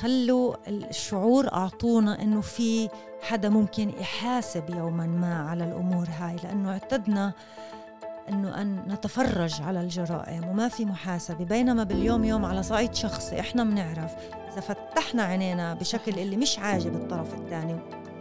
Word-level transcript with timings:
خلوا 0.00 0.54
الشعور 0.68 1.52
أعطونا 1.52 2.22
أنه 2.22 2.40
في 2.40 2.88
حدا 3.22 3.48
ممكن 3.48 3.92
يحاسب 4.00 4.70
يوما 4.70 5.06
ما 5.06 5.48
على 5.50 5.64
الأمور 5.64 6.08
هاي 6.18 6.36
لأنه 6.44 6.70
اعتدنا 6.72 7.32
إنه 8.28 8.60
أن 8.62 8.82
نتفرج 8.88 9.62
على 9.62 9.80
الجرائم 9.80 10.48
وما 10.48 10.68
في 10.68 10.84
محاسبة 10.84 11.44
بينما 11.44 11.84
باليوم 11.84 12.24
يوم 12.24 12.44
على 12.44 12.62
صعيد 12.62 12.94
شخصي 12.94 13.40
إحنا 13.40 13.64
بنعرف 13.64 14.14
إذا 14.52 14.60
فتحنا 14.60 15.22
عينينا 15.22 15.74
بشكل 15.74 16.18
اللي 16.18 16.36
مش 16.36 16.58
عاجب 16.58 16.94
الطرف 16.94 17.34
الثاني 17.34 17.76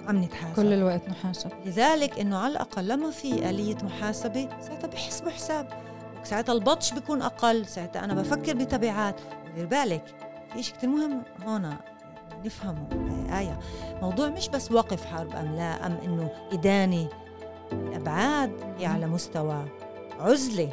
عم 0.07 0.23
نتحاسب. 0.23 0.55
كل 0.55 0.73
الوقت 0.73 1.09
محاسب. 1.09 1.49
لذلك 1.65 2.19
إنه 2.19 2.37
على 2.37 2.51
الأقل 2.51 2.87
لما 2.87 3.11
في 3.11 3.49
آلية 3.49 3.77
محاسبة 3.83 4.49
ساعتها 4.61 4.87
بحسبوا 4.87 5.31
حساب. 5.31 5.67
ساعتها 6.23 6.53
البطش 6.53 6.93
بيكون 6.93 7.21
أقل 7.21 7.65
ساعتها 7.65 8.03
أنا 8.03 8.13
بفكر 8.13 8.53
بتبعات. 8.53 9.15
ودير 9.51 9.65
بالك 9.65 10.26
في 10.53 10.63
شيء 10.63 10.75
كثير 10.75 10.89
مهم 10.89 11.21
هون 11.45 11.75
نفهمه 12.45 12.87
آية. 13.39 13.59
موضوع 14.01 14.29
مش 14.29 14.49
بس 14.49 14.71
وقف 14.71 15.05
حرب 15.05 15.35
أم 15.35 15.55
لا 15.55 15.85
أم 15.87 15.97
إنه 16.05 16.29
إدانة 16.51 17.07
الأبعاد 17.71 18.51
هي 18.77 18.85
على 18.85 19.07
مستوى 19.07 19.65
عزلة. 20.19 20.69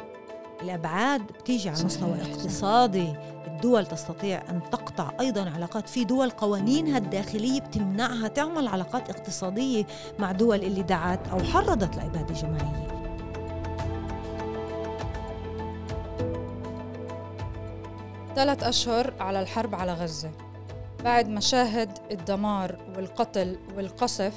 الأبعاد 0.61 1.21
بتيجي 1.21 1.69
على 1.69 1.83
مستوى 1.83 2.21
اقتصادي. 2.21 3.13
الدول 3.47 3.85
تستطيع 3.85 4.41
أن 4.49 4.61
تقطع 4.71 5.11
أيضا 5.19 5.49
علاقات. 5.49 5.89
في 5.89 6.03
دول 6.03 6.29
قوانينها 6.29 6.97
الداخلية 6.97 7.61
بتمنعها 7.61 8.27
تعمل 8.27 8.67
علاقات 8.67 9.09
اقتصادية 9.09 9.85
مع 10.19 10.31
دول 10.31 10.63
اللي 10.63 10.83
دعت 10.83 11.27
أو 11.27 11.39
حرضت 11.39 11.95
الإبادة 11.97 12.29
الجماعية 12.29 12.94
ثلاث 18.35 18.63
أشهر 18.63 19.13
على 19.19 19.41
الحرب 19.41 19.75
على 19.75 19.93
غزة 19.93 20.31
بعد 21.03 21.29
مشاهد 21.29 21.97
الدمار 22.11 22.93
والقتل 22.97 23.59
والقصف 23.75 24.33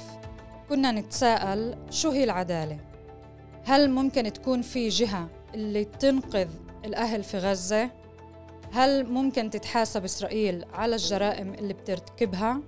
كنا 0.69 0.91
نتساءل 0.91 1.77
شو 1.89 2.11
هي 2.11 2.23
العدالة 2.23 2.77
هل 3.65 3.89
ممكن 3.89 4.33
تكون 4.33 4.61
في 4.61 4.89
جهة 4.89 5.27
اللي 5.53 5.85
تنقذ 5.85 6.47
الأهل 6.85 7.23
في 7.23 7.37
غزة؟ 7.37 7.89
هل 8.71 9.05
ممكن 9.11 9.49
تتحاسب 9.49 10.03
إسرائيل 10.03 10.65
على 10.73 10.95
الجرائم 10.95 11.53
اللي 11.53 11.73
بترتكبها؟ 11.73 12.61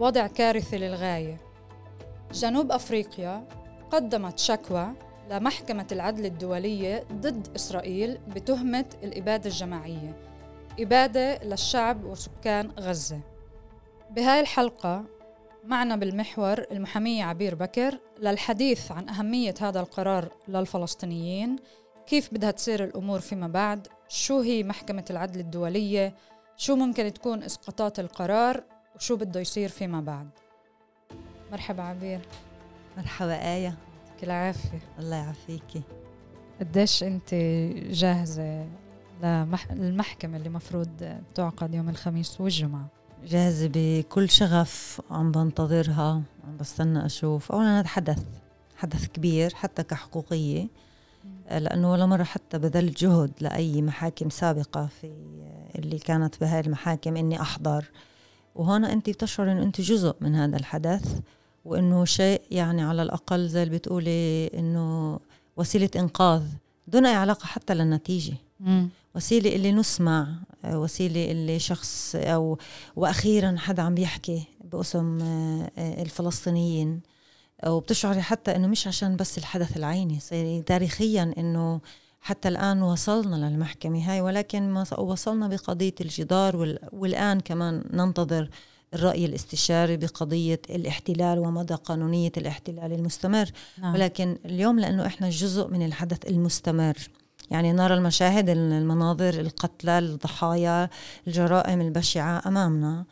وضع 0.00 0.26
كارثي 0.26 0.78
للغاية 0.78 1.36
جنوب 2.32 2.72
أفريقيا 2.72 3.44
قدمت 3.90 4.38
شكوى 4.38 4.86
لمحكمة 5.30 5.86
العدل 5.92 6.26
الدولية 6.26 7.04
ضد 7.12 7.48
إسرائيل 7.56 8.18
بتهمة 8.28 8.86
الإبادة 9.02 9.50
الجماعية 9.50 10.35
إبادة 10.80 11.44
للشعب 11.44 12.04
وسكان 12.04 12.70
غزة. 12.70 13.20
بهاي 14.10 14.40
الحلقة 14.40 15.04
معنا 15.64 15.96
بالمحور 15.96 16.64
المحامية 16.72 17.24
عبير 17.24 17.54
بكر 17.54 17.98
للحديث 18.18 18.92
عن 18.92 19.08
أهمية 19.08 19.54
هذا 19.60 19.80
القرار 19.80 20.28
للفلسطينيين 20.48 21.56
كيف 22.06 22.34
بدها 22.34 22.50
تصير 22.50 22.84
الأمور 22.84 23.20
فيما 23.20 23.48
بعد 23.48 23.88
شو 24.08 24.40
هي 24.40 24.62
محكمة 24.62 25.04
العدل 25.10 25.40
الدولية 25.40 26.14
شو 26.56 26.76
ممكن 26.76 27.12
تكون 27.12 27.42
إسقاطات 27.42 28.00
القرار 28.00 28.62
وشو 28.96 29.16
بده 29.16 29.40
يصير 29.40 29.68
فيما 29.68 30.00
بعد. 30.00 30.30
مرحبا 31.52 31.82
عبير. 31.82 32.20
مرحبا 32.96 33.54
آية. 33.54 33.74
يعطيك 34.08 34.24
العافية. 34.24 34.80
الله 34.98 35.16
يعافيكي. 35.16 35.82
قديش 36.60 37.02
أنت 37.02 37.34
جاهزة 37.90 38.66
للمحكمة 39.22 40.36
اللي 40.36 40.48
مفروض 40.48 41.18
تعقد 41.34 41.74
يوم 41.74 41.88
الخميس 41.88 42.40
والجمعة. 42.40 42.86
جاهزة 43.24 43.70
بكل 43.74 44.30
شغف 44.30 45.00
عم 45.10 45.32
بنتظرها 45.32 46.22
عم 46.46 46.56
بستنى 46.56 47.06
أشوف. 47.06 47.52
أولا 47.52 47.80
هذا 47.80 47.88
حدث 47.88 48.24
حدث 48.76 49.06
كبير 49.06 49.54
حتى 49.54 49.82
كحقوقية 49.82 50.68
لأنه 51.50 51.92
ولا 51.92 52.06
مرة 52.06 52.22
حتى 52.22 52.58
بذلت 52.58 52.98
جهد 53.04 53.32
لأي 53.40 53.82
محاكم 53.82 54.30
سابقة 54.30 54.86
في 54.86 55.12
اللي 55.78 55.98
كانت 55.98 56.40
بهاي 56.40 56.60
المحاكم 56.60 57.16
إني 57.16 57.40
أحضر. 57.40 57.84
وهون 58.54 58.84
أنت 58.84 59.10
بتشعر 59.10 59.52
إنه 59.52 59.62
أنت 59.62 59.80
جزء 59.80 60.14
من 60.20 60.34
هذا 60.34 60.56
الحدث 60.56 61.20
وإنه 61.64 62.04
شيء 62.04 62.42
يعني 62.50 62.82
على 62.82 63.02
الأقل 63.02 63.48
زي 63.48 63.62
اللي 63.62 63.78
بتقولي 63.78 64.46
إنه 64.46 65.20
وسيلة 65.56 65.90
إنقاذ 65.96 66.42
دون 66.88 67.06
أي 67.06 67.14
علاقة 67.14 67.46
حتى 67.46 67.74
للنتيجة. 67.74 68.34
وسيلة 69.16 69.56
اللي 69.56 69.72
نسمع 69.72 70.28
وسيلة 70.64 71.30
اللي 71.30 71.58
شخص 71.58 72.16
أو 72.16 72.58
وأخيرا 72.96 73.56
حدا 73.58 73.82
عم 73.82 73.94
بيحكي 73.94 74.44
باسم 74.64 75.18
آه، 75.22 76.02
الفلسطينيين 76.02 77.00
وبتشعري 77.66 78.22
حتى 78.22 78.56
إنه 78.56 78.66
مش 78.66 78.86
عشان 78.86 79.16
بس 79.16 79.38
الحدث 79.38 79.76
العيني 79.76 80.20
صار 80.20 80.62
تاريخيا 80.66 81.34
إنه 81.38 81.80
حتى 82.20 82.48
الآن 82.48 82.82
وصلنا 82.82 83.36
للمحكمة 83.36 84.12
هاي 84.12 84.20
ولكن 84.20 84.70
ما 84.70 84.84
وصلنا 84.98 85.48
بقضية 85.48 85.94
الجدار 86.00 86.78
والآن 86.92 87.40
كمان 87.40 87.84
ننتظر 87.92 88.50
الرأي 88.94 89.24
الاستشاري 89.24 89.96
بقضية 89.96 90.60
الاحتلال 90.70 91.38
ومدى 91.38 91.74
قانونية 91.74 92.32
الاحتلال 92.36 92.92
المستمر 92.92 93.50
نعم. 93.78 93.94
ولكن 93.94 94.38
اليوم 94.44 94.80
لأنه 94.80 95.06
إحنا 95.06 95.30
جزء 95.30 95.68
من 95.68 95.86
الحدث 95.86 96.26
المستمر 96.26 96.96
يعني 97.50 97.72
نرى 97.72 97.94
المشاهد 97.94 98.48
المناظر 98.48 99.40
القتلى 99.40 99.98
الضحايا 99.98 100.90
الجرائم 101.26 101.80
البشعة 101.80 102.42
أمامنا 102.46 103.04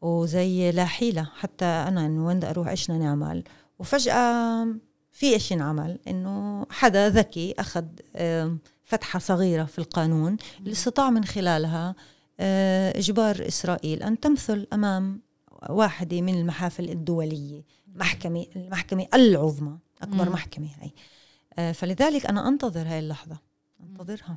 وزي 0.00 0.70
لا 0.70 0.84
حيلة 0.84 1.28
حتى 1.38 1.64
أنا 1.64 2.06
إنه 2.06 2.26
وين 2.26 2.36
بدي 2.36 2.50
أروح 2.50 2.68
إيش 2.68 2.90
نعمل؟ 2.90 3.44
وفجأة 3.78 4.64
في 5.12 5.34
إيش 5.34 5.52
ينعمل 5.52 5.98
إنه 6.08 6.66
حدا 6.70 7.08
ذكي 7.08 7.54
أخذ 7.58 7.84
فتحة 8.84 9.18
صغيرة 9.18 9.64
في 9.64 9.78
القانون 9.78 10.36
اللي 10.60 10.72
استطاع 10.72 11.10
من 11.10 11.24
خلالها 11.24 11.94
آه، 12.40 12.98
إجبار 12.98 13.48
إسرائيل 13.48 14.02
أن 14.02 14.20
تمثل 14.20 14.66
أمام 14.72 15.22
واحدة 15.70 16.20
من 16.20 16.34
المحافل 16.34 16.90
الدولية 16.90 17.64
محكمة 17.94 18.46
المحكمة 18.56 19.06
العظمى 19.14 19.78
أكبر 20.02 20.24
مم. 20.24 20.32
محكمة 20.32 20.68
هاي 20.80 20.92
آه، 21.58 21.72
فلذلك 21.72 22.26
أنا 22.26 22.48
أنتظر 22.48 22.88
هاي 22.88 22.98
اللحظة. 22.98 23.47
انتظرها. 23.80 24.36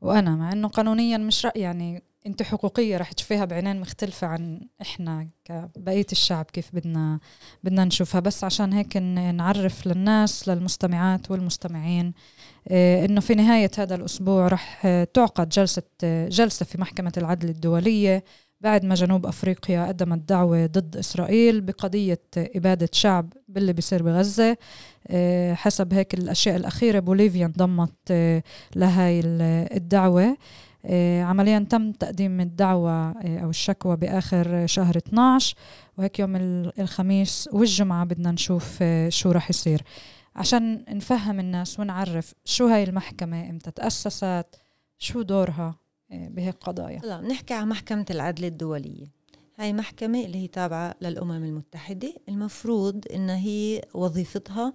وأنا 0.00 0.36
مع 0.36 0.52
إنه 0.52 0.68
قانونيا 0.68 1.18
مش 1.18 1.46
رأي 1.46 1.60
يعني 1.60 2.02
أنت 2.26 2.42
حقوقية 2.42 2.96
رح 2.96 3.12
تشوفيها 3.12 3.44
بعينين 3.44 3.80
مختلفة 3.80 4.26
عن 4.26 4.60
إحنا 4.82 5.28
كبقية 5.44 6.06
الشعب 6.12 6.44
كيف 6.44 6.74
بدنا 6.74 7.20
بدنا 7.64 7.84
نشوفها. 7.84 8.20
بس 8.20 8.44
عشان 8.44 8.72
هيك 8.72 8.96
نعرف 9.34 9.86
للناس 9.86 10.48
للمستمعات 10.48 11.30
والمستمعين 11.30 12.12
آه، 12.68 13.04
إنه 13.04 13.20
في 13.20 13.34
نهاية 13.34 13.70
هذا 13.78 13.94
الأسبوع 13.94 14.48
رح 14.48 14.86
تعقد 15.14 15.48
جلسة 15.48 15.82
جلسة 16.28 16.64
في 16.66 16.80
محكمة 16.80 17.12
العدل 17.16 17.48
الدولية. 17.48 18.24
بعد 18.62 18.84
ما 18.84 18.94
جنوب 18.94 19.26
أفريقيا 19.26 19.86
قدمت 19.88 20.18
دعوة 20.18 20.66
ضد 20.66 20.96
إسرائيل 20.96 21.60
بقضية 21.60 22.20
إبادة 22.36 22.88
شعب 22.92 23.32
باللي 23.48 23.72
بيصير 23.72 24.02
بغزة 24.02 24.56
آه، 25.08 25.54
حسب 25.54 25.94
هيك 25.94 26.14
الأشياء 26.14 26.56
الأخيرة 26.56 26.98
بوليفيا 26.98 27.46
انضمت 27.46 27.92
آه، 28.10 28.42
لهي 28.76 29.20
الدعوة. 29.76 30.36
آه، 30.84 31.22
عمليا 31.22 31.66
تم 31.70 31.92
تقديم 31.92 32.40
الدعوة 32.40 33.10
أو 33.12 33.50
الشكوى 33.50 33.96
بآخر 33.96 34.66
شهر 34.66 34.96
12 34.96 35.54
وهيك 35.98 36.18
يوم 36.18 36.36
الخميس 36.78 37.48
والجمعة 37.52 38.04
بدنا 38.04 38.30
نشوف 38.30 38.84
شو 39.08 39.30
رح 39.30 39.50
يصير. 39.50 39.82
عشان 40.36 40.84
نفهم 40.88 41.40
الناس 41.40 41.80
ونعرف 41.80 42.34
شو 42.44 42.66
هاي 42.66 42.84
المحكمة 42.84 43.50
إمتى 43.50 43.70
تأسست 43.70 44.46
شو 44.98 45.22
دورها. 45.22 45.81
بهيك 46.12 46.56
قضايا 46.60 46.98
لا 46.98 47.20
بنحكي 47.20 47.54
عن 47.54 47.68
محكمة 47.68 48.06
العدل 48.10 48.44
الدولية. 48.44 49.06
هاي 49.56 49.72
محكمة 49.72 50.24
اللي 50.24 50.38
هي 50.38 50.46
تابعة 50.48 50.94
للأمم 51.00 51.44
المتحدة 51.44 52.14
المفروض 52.28 53.04
إن 53.14 53.30
هي 53.30 53.82
وظيفتها 53.94 54.72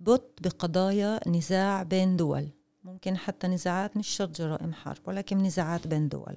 بط 0.00 0.38
بقضايا 0.42 1.28
نزاع 1.28 1.82
بين 1.82 2.16
دول. 2.16 2.48
ممكن 2.84 3.16
حتى 3.16 3.46
نزاعات 3.46 3.96
مش 3.96 4.08
شرط 4.08 4.36
جرائم 4.36 4.72
حرب 4.72 4.98
ولكن 5.06 5.38
نزاعات 5.38 5.86
بين 5.86 6.08
دول. 6.08 6.36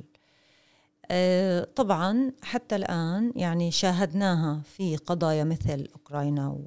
آه 1.11 1.67
طبعا 1.75 2.31
حتى 2.41 2.75
الآن 2.75 3.33
يعني 3.35 3.71
شاهدناها 3.71 4.61
في 4.63 4.95
قضايا 4.95 5.43
مثل 5.43 5.87
أوكرانيا 5.95 6.57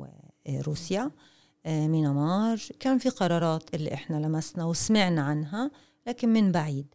وروسيا 0.46 1.10
مينمار. 1.66 2.58
كان 2.80 2.98
في 2.98 3.08
قرارات 3.08 3.74
اللي 3.74 3.94
إحنا 3.94 4.16
لمسنا 4.16 4.64
وسمعنا 4.64 5.22
عنها 5.22 5.70
لكن 6.06 6.28
من 6.28 6.52
بعيد. 6.52 6.86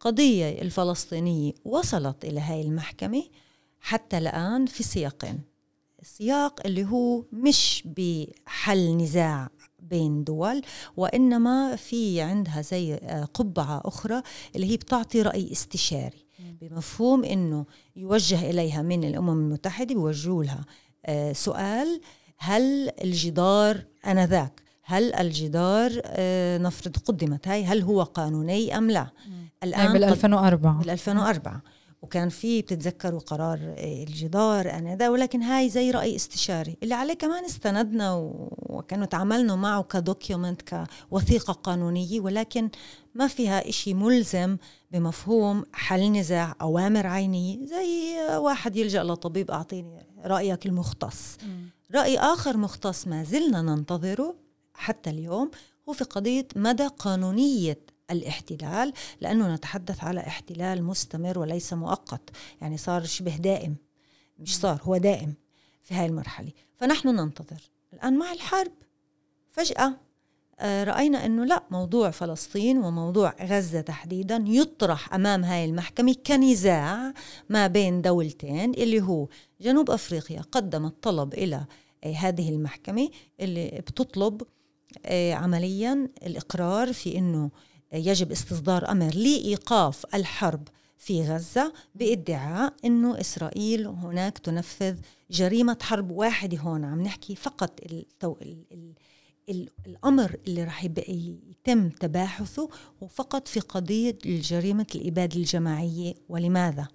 قضية 0.00 0.62
الفلسطينية 0.62 1.52
وصلت 1.64 2.24
إلى 2.24 2.40
هاي 2.40 2.60
المحكمة 2.62 3.22
حتى 3.80 4.18
الآن 4.18 4.66
في 4.66 4.82
سياقين 4.82 5.40
السياق 6.02 6.66
اللي 6.66 6.84
هو 6.84 7.24
مش 7.32 7.82
بحل 7.86 8.96
نزاع 8.96 9.48
بين 9.78 10.24
دول 10.24 10.62
وإنما 10.96 11.76
في 11.76 12.20
عندها 12.20 12.62
زي 12.62 12.94
آه، 12.94 13.24
قبعة 13.24 13.82
أخرى 13.84 14.22
اللي 14.56 14.70
هي 14.72 14.76
بتعطي 14.76 15.22
رأي 15.22 15.52
استشاري 15.52 16.24
بمفهوم 16.60 17.24
أنه 17.24 17.66
يوجه 17.96 18.50
إليها 18.50 18.82
من 18.82 19.04
الأمم 19.04 19.30
المتحدة 19.30 19.94
بيوجهوا 19.94 20.44
لها. 20.44 20.64
آه، 21.06 21.32
سؤال 21.32 22.00
هل 22.38 22.90
الجدار 23.04 23.84
أنذاك 24.06 24.62
هل 24.82 25.14
الجدار 25.14 26.00
آه، 26.04 26.58
نفرض 26.58 26.96
قدمت 26.96 27.48
هاي 27.48 27.64
هل 27.64 27.82
هو 27.82 28.02
قانوني 28.02 28.78
أم 28.78 28.90
لا؟ 28.90 29.10
الآن 29.64 29.92
بال 29.92 30.04
2004 30.04 30.78
بال 30.78 30.90
2004 30.90 31.62
وكان 32.02 32.28
في 32.28 32.62
بتتذكروا 32.62 33.20
قرار 33.20 33.58
الجدار 33.78 34.70
أنا 34.70 34.94
ده 34.94 35.12
ولكن 35.12 35.42
هاي 35.42 35.68
زي 35.70 35.90
رأي 35.90 36.16
استشاري. 36.16 36.76
اللي 36.82 36.94
عليه 36.94 37.14
كمان 37.14 37.44
استندنا 37.44 38.14
وكانوا 38.68 39.06
تعاملنا 39.06 39.56
معه 39.56 39.82
كدوكيومنت 39.82 40.86
كوثيقة 41.10 41.52
قانونية 41.52 42.20
ولكن 42.20 42.70
ما 43.14 43.26
فيها 43.26 43.68
إشي 43.68 43.94
ملزم 43.94 44.56
بمفهوم 44.90 45.64
حل 45.72 46.12
نزاع 46.12 46.54
أوامر 46.60 47.06
عينية 47.06 47.66
زي 47.66 48.16
واحد 48.36 48.76
يلجأ 48.76 49.02
لطبيب 49.02 49.50
أعطيني 49.50 50.06
رأيك 50.24 50.66
المختص. 50.66 51.36
رأي 51.94 52.18
آخر 52.18 52.56
مختص 52.56 53.06
ما 53.08 53.24
زلنا 53.24 53.62
ننتظره 53.62 54.34
حتى 54.74 55.10
اليوم 55.10 55.50
هو 55.88 55.92
في 55.92 56.04
قضية 56.04 56.48
مدى 56.56 56.86
قانونية 56.86 57.78
الاحتلال 58.10 58.92
لأنه 59.20 59.54
نتحدث 59.54 60.04
على 60.04 60.20
احتلال 60.20 60.84
مستمر 60.84 61.38
وليس 61.38 61.72
مؤقت 61.72 62.30
يعني 62.60 62.76
صار 62.76 63.04
شبه 63.04 63.36
دائم 63.36 63.76
مش 64.38 64.58
صار 64.58 64.80
هو 64.82 64.96
دائم 64.96 65.34
في 65.82 65.94
هاي 65.94 66.06
المرحلة. 66.06 66.52
فنحن 66.76 67.08
ننتظر. 67.08 67.70
الآن 67.92 68.18
مع 68.18 68.32
الحرب 68.32 68.72
فجأة 69.52 69.96
آه، 70.60 70.84
رأينا 70.84 71.26
أنه 71.26 71.44
لا 71.44 71.62
موضوع 71.70 72.10
فلسطين 72.10 72.78
وموضوع 72.78 73.34
غزة 73.42 73.80
تحديدا 73.80 74.44
يطرح 74.46 75.14
أمام 75.14 75.44
هاي 75.44 75.64
المحكمة 75.64 76.14
كنزاع 76.26 77.14
ما 77.48 77.66
بين 77.66 78.02
دولتين 78.02 78.70
اللي 78.74 79.00
هو 79.00 79.28
جنوب 79.60 79.90
أفريقيا 79.90 80.40
قدمت 80.52 80.94
طلب 81.02 81.34
إلى 81.34 81.64
آه، 82.04 82.12
هذه 82.12 82.48
المحكمة 82.48 83.08
اللي 83.40 83.82
بتطلب 83.86 84.42
آه، 85.06 85.34
عمليا 85.34 86.08
الإقرار 86.22 86.92
في 86.92 87.18
أنه 87.18 87.50
يجب 87.92 88.32
استصدار 88.32 88.90
أمر 88.90 89.14
لإيقاف 89.14 90.06
الحرب 90.14 90.68
في 90.98 91.22
غزة 91.22 91.72
بإدعاء 91.94 92.74
إنه 92.84 93.20
إسرائيل 93.20 93.86
هناك 93.86 94.38
تنفذ 94.38 94.96
جريمة 95.30 95.78
حرب 95.82 96.10
واحدة 96.10 96.58
هون 96.58 96.84
عم 96.84 97.02
نحكي 97.02 97.34
فقط 97.34 97.80
التو... 97.92 98.36
ال... 98.42 98.64
ال... 98.72 98.92
ال... 99.48 99.68
الأمر 99.86 100.36
اللي 100.46 100.64
راح 100.64 100.84
يتم 100.84 101.88
تباحثه 101.88 102.68
هو 103.02 103.06
فقط 103.06 103.48
في 103.48 103.60
قضية 103.60 104.18
جريمه 104.24 104.86
الإبادة 104.94 105.36
الجماعية 105.36 106.14
ولماذا؟ 106.28 106.88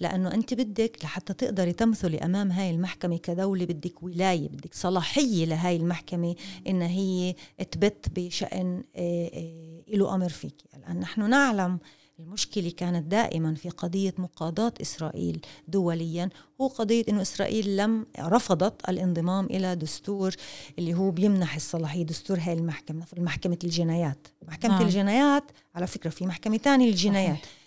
لأنه 0.00 0.34
أنت 0.34 0.54
بدك 0.54 0.98
لحتى 1.04 1.32
تقدري 1.32 1.72
تمثلي 1.72 2.18
أمام 2.18 2.52
هاي 2.52 2.70
المحكمة 2.70 3.18
كدولة 3.18 3.64
بدك 3.64 4.02
ولاية 4.02 4.48
بدك 4.48 4.74
صلاحية 4.74 5.44
لهاي 5.44 5.76
المحكمة 5.76 6.34
إن 6.66 6.82
هي 6.82 7.34
تبت 7.70 8.06
بشأن 8.16 8.84
آه، 8.96 9.30
آه، 9.34 9.96
له 9.96 10.14
أمر 10.14 10.28
فيك. 10.28 10.54
لأن 10.72 11.00
نحن 11.00 11.30
نعلم 11.30 11.78
المشكلة 12.20 12.70
كانت 12.70 13.06
دائما 13.06 13.54
في 13.54 13.68
قضية 13.68 14.14
مقاضاة 14.18 14.72
إسرائيل 14.80 15.40
دوليا 15.68 16.28
هو 16.60 16.66
قضية 16.66 17.04
أنه 17.08 17.22
إسرائيل 17.22 17.76
لم 17.76 18.06
رفضت 18.18 18.88
الانضمام 18.88 19.44
إلى 19.46 19.76
دستور 19.76 20.34
اللي 20.78 20.94
هو 20.94 21.10
بيمنح 21.10 21.54
الصلاحية 21.54 22.02
دستور 22.02 22.38
هاي 22.40 22.52
المحكمة 22.52 23.06
محكمة 23.16 23.58
الجنايات. 23.64 24.28
محكمة 24.48 24.80
آه. 24.80 24.82
الجنايات 24.82 25.44
على 25.74 25.86
فكرة 25.86 26.10
في 26.10 26.26
محكمة 26.26 26.56
تانية 26.56 26.86
للجنايات. 26.86 27.28
الجنايات 27.28 27.59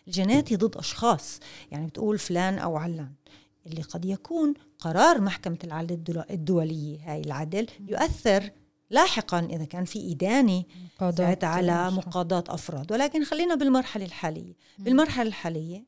هي 0.52 0.56
ضد 0.56 0.78
أشخاص. 0.78 1.40
يعني 1.72 1.88
بتقول 1.88 2.18
فلان 2.20 2.60
أو 2.60 2.78
علان. 2.78 3.12
اللي 3.66 3.82
قد 3.82 4.06
يكون 4.06 4.54
قرار 4.80 5.22
محكمة 5.22 5.58
العدل 5.64 6.24
الدولية 6.30 7.00
هاي 7.14 7.22
العدل 7.22 7.68
يؤثر 7.88 8.50
لاحقا 8.90 9.40
إذا 9.40 9.66
كان 9.66 9.86
في 9.86 10.12
إدانة 10.12 10.64
ساعتها 11.18 11.48
على 11.48 11.92
مقاضاة 11.92 12.44
أفراد. 12.48 12.92
ولكن 12.92 13.24
خلينا 13.24 13.56
بالمرحلة 13.56 14.06
الحالية. 14.06 14.54
بالمرحلة 14.80 15.28
الحالية 15.28 15.86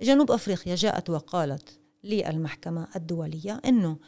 جنوب 0.00 0.30
أفريقيا 0.30 0.74
جاءت 0.74 1.10
وقالت 1.10 1.78
للمحكمة 2.04 2.88
الدولية 2.96 3.60
إنه 3.64 3.98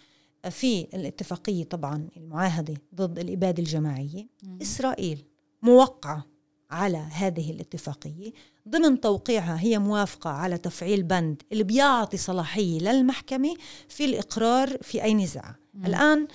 في 0.51 0.81
الاتفاقية 0.95 1.65
طبعا 1.65 2.09
المعاهدة 2.17 2.75
ضد 2.95 3.19
الإبادة 3.19 3.63
الجماعية. 3.63 4.27
إسرائيل 4.63 5.25
موقعة 5.63 6.27
على 6.71 6.99
هذه 6.99 7.51
الاتفاقية. 7.51 8.33
ضمن 8.69 9.01
توقيعها 9.01 9.61
هي 9.61 9.79
موافقة 9.79 10.31
على 10.31 10.59
تفعيل 10.59 11.03
بند 11.03 11.43
اللي 11.53 11.65
بيعطي 11.65 12.17
صلاحية 12.17 12.79
للمحكمة 12.81 13.55
في 13.89 14.05
الإقرار 14.05 14.79
في 14.83 15.03
أي 15.03 15.15
نزاع. 15.15 15.57
الآن 15.87 16.29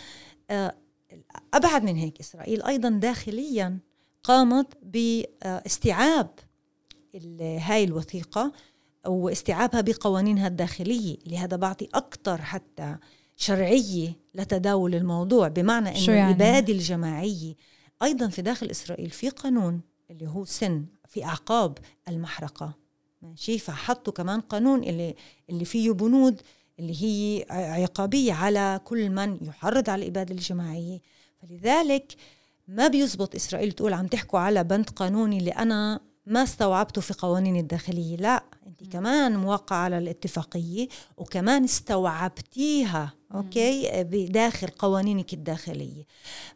آه، 0.50 0.76
أبعد 1.54 1.84
من 1.84 1.96
هيك 1.96 2.20
إسرائيل 2.20 2.64
أيضا 2.64 2.90
داخليا 2.90 3.80
قامت 4.24 4.68
باستيعاب 4.82 6.30
هاي 7.42 7.84
الوثيقة 7.84 8.52
واستيعابها 9.08 9.82
بقوانينها 9.82 10.48
الداخلية 10.48 11.18
لهذا 11.28 11.58
بعطي 11.58 11.88
أكثر 11.94 12.42
حتى 12.42 12.98
شرعية 13.36 14.14
لتداول 14.36 14.96
الموضوع 14.96 15.48
بمعنى 15.48 15.90
أن 15.90 16.16
يعني؟ 16.16 16.32
الإبادة 16.32 16.74
الجماعية 16.74 17.56
أيضا 18.04 18.28
في 18.28 18.42
داخل 18.42 18.72
إسرائيل 18.72 19.10
في 19.10 19.30
قانون 19.30 19.82
اللي 20.12 20.28
هو 20.28 20.46
سن. 20.46 20.86
في 21.13 21.25
أعقاب 21.25 21.77
المحرقة. 22.07 22.74
ماشي؟ 23.21 23.60
فحطوا 23.60 24.13
كمان 24.13 24.42
قانون 24.42 24.83
اللي 24.83 25.15
اللي 25.50 25.65
فيه 25.65 25.92
بنود 25.92 26.42
اللي 26.80 27.04
هي 27.04 27.45
عقابية 27.83 28.33
على 28.33 28.81
كل 28.86 29.10
من 29.10 29.38
يحرض 29.42 29.89
على 29.89 30.01
الإبادة 30.01 30.33
الجماعية 30.33 31.00
فلذلك 31.42 32.15
ما 32.68 32.88
بيزبط 32.88 33.36
إسرائيل 33.36 33.71
تقول 33.71 33.94
عم 33.94 34.07
تحكوا 34.07 34.39
على 34.39 34.63
بند 34.63 34.89
قانوني 34.89 35.38
اللي 35.38 35.51
أنا 35.51 36.00
ما 36.25 36.44
استوعبته 36.44 37.01
في 37.01 37.13
قوانين 37.13 37.56
الداخلية. 37.56 38.18
لا 38.18 38.44
أنت 38.68 38.92
كمان 38.92 39.38
موقعة 39.38 39.77
على 39.77 39.98
الاتفاقية 39.98 40.88
وكمان 41.18 41.63
استوعبتيها 41.63 43.13
أوكي؟ 43.36 44.04
بداخل 44.04 44.68
قوانينك 44.68 45.33
الداخلية. 45.33 46.04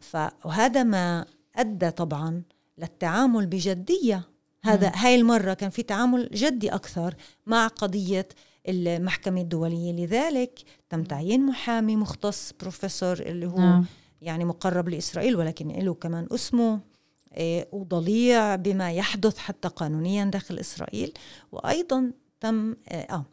فهذا 0.00 0.82
ما 0.82 1.26
أدى 1.56 1.90
طبعا 1.90 2.42
للتعامل 2.78 3.46
بجدية 3.46 4.37
هذا 4.68 4.92
هاي 4.94 5.14
المرة 5.14 5.54
كان 5.54 5.70
في 5.70 5.82
تعامل 5.82 6.28
جدي 6.32 6.68
أكثر 6.68 7.14
مع 7.46 7.66
قضية 7.66 8.28
المحكمة 8.68 9.40
الدولية. 9.40 9.92
لذلك 9.92 10.60
تم 10.90 11.04
تعيين 11.04 11.46
محامي 11.46 11.96
مختص 11.96 12.52
بروفيسور 12.60 13.18
اللي 13.18 13.46
هو 13.46 13.58
نعم. 13.58 13.84
يعني 14.22 14.44
مقرب 14.44 14.88
لإسرائيل 14.88 15.36
ولكن 15.36 15.68
له 15.68 15.94
كمان 15.94 16.28
اسمه 16.32 16.80
إيه، 17.36 17.68
وضليع 17.72 18.56
بما 18.56 18.92
يحدث 18.92 19.38
حتى 19.38 19.68
قانونيا 19.68 20.24
داخل 20.24 20.58
إسرائيل. 20.58 21.12
وأيضا 21.52 22.12
تم 22.40 22.76
آه, 22.88 22.94
آه 22.94 23.24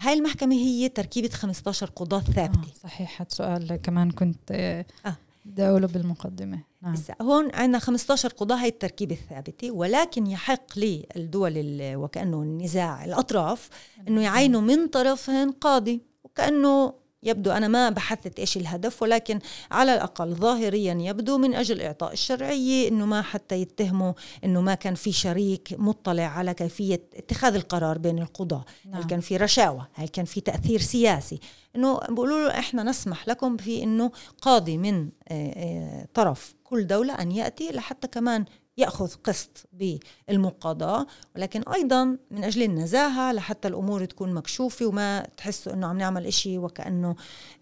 هاي 0.00 0.14
المحكمة 0.14 0.54
هي 0.54 0.88
تركيبة 0.88 1.28
15 1.28 1.86
قضاة 1.86 2.20
ثابتة. 2.20 2.58
آه 2.58 2.82
صحيح 2.82 3.22
سؤال 3.28 3.76
كمان 3.76 4.10
كنت 4.10 4.50
آه, 4.50 4.86
آه. 5.06 5.16
أقوله 5.58 5.86
بالمقدمة 5.86 6.62
نعم. 6.82 6.94
هون 7.22 7.54
عندنا 7.54 7.78
15 7.78 8.28
قضاة 8.28 8.56
هي 8.56 8.68
التركيبة 8.68 9.14
الثابتة 9.14 9.70
ولكن 9.70 10.26
يحق 10.26 10.78
للدول 10.78 11.52
وكأنه 11.94 12.42
النزاع 12.42 13.04
الأطراف 13.04 13.68
أنه 14.08 14.22
يعينوا 14.22 14.60
من 14.60 14.86
طرفهن 14.86 15.50
قاضي 15.50 16.02
وكأنه 16.24 16.92
يبدو 17.26 17.50
أنا 17.50 17.68
ما 17.68 17.90
بحثت 17.90 18.38
إيش 18.38 18.56
الهدف 18.56 19.02
ولكن 19.02 19.38
على 19.70 19.94
الأقل 19.94 20.34
ظاهريا 20.34 20.94
يبدو 20.94 21.38
من 21.38 21.54
أجل 21.54 21.80
إعطاء 21.80 22.12
الشرعية 22.12 22.88
أنه 22.88 23.06
ما 23.06 23.22
حتى 23.22 23.54
يتهموا 23.60 24.12
أنه 24.44 24.60
ما 24.60 24.74
كان 24.74 24.94
في 24.94 25.12
شريك 25.12 25.74
مطلع 25.78 26.22
على 26.22 26.54
كيفية 26.54 27.02
اتخاذ 27.14 27.54
القرار 27.54 27.98
بين 27.98 28.18
القضاة. 28.18 28.64
نعم. 28.84 28.94
هل 28.94 29.06
كان 29.06 29.20
في 29.20 29.36
رشاوة؟ 29.36 29.88
هل 29.94 30.08
كان 30.08 30.24
في 30.24 30.40
تأثير 30.40 30.80
سياسي؟ 30.80 31.40
أنه 31.76 31.98
بيقولوا 31.98 32.48
له 32.48 32.58
إحنا 32.58 32.82
نسمح 32.82 33.28
لكم 33.28 33.56
في 33.56 33.82
أنه 33.82 34.10
قاضي 34.42 34.78
من 34.78 35.08
آه، 35.28 35.52
آه، 35.56 36.08
طرف 36.14 36.54
كل 36.64 36.86
دولة 36.86 37.14
أن 37.14 37.32
يأتي 37.32 37.70
لحتى 37.72 38.08
كمان 38.08 38.44
يأخذ 38.76 39.14
قسط 39.24 39.68
بالمقاضاة 39.72 41.06
ولكن 41.36 41.62
أيضا 41.62 42.04
من 42.30 42.44
أجل 42.44 42.62
النزاهة 42.62 43.32
لحتى 43.32 43.68
الأمور 43.68 44.04
تكون 44.04 44.34
مكشوفة 44.34 44.86
وما 44.86 45.26
تحسوا 45.36 45.72
إنه 45.72 45.86
عم 45.86 45.98
نعمل 45.98 46.26
إشي 46.26 46.58
وكأنه 46.58 47.16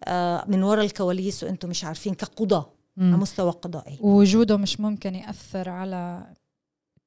آه، 0.04 0.44
من 0.49 0.62
وراء 0.62 0.85
الكواليس 0.85 1.44
وإنتم 1.44 1.68
مش 1.68 1.85
عارفين 1.85 2.14
كقضاة 2.14 2.71
على 2.99 3.16
مستوى 3.16 3.50
قضائي. 3.50 3.99
ووجوده 4.00 4.56
مش 4.56 4.80
ممكن 4.80 5.14
يأثر 5.14 5.68
على 5.68 6.26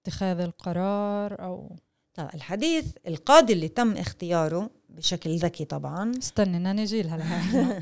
اتخاذ 0.01 0.39
القرار 0.39 1.43
أو 1.43 1.75
طيب 2.13 2.29
الحديث 2.33 2.85
القاضي 3.07 3.53
اللي 3.53 3.67
تم 3.67 3.97
اختياره 3.97 4.69
بشكل 4.89 5.37
ذكي 5.37 5.65
طبعا. 5.65 6.11
استنى 6.17 6.73
نجي 6.73 7.01
لها 7.01 7.81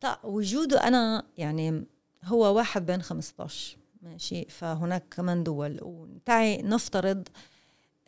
طيب 0.00 0.16
وجوده 0.24 0.88
أنا 0.88 1.22
يعني 1.38 1.84
هو 2.24 2.56
واحد 2.56 2.86
بين 2.86 3.02
15 3.02 3.76
ماشي. 4.04 4.44
فهناك 4.44 5.04
كمان 5.10 5.42
دول. 5.42 5.78
وتعي 5.82 6.62
نفترض 6.62 7.28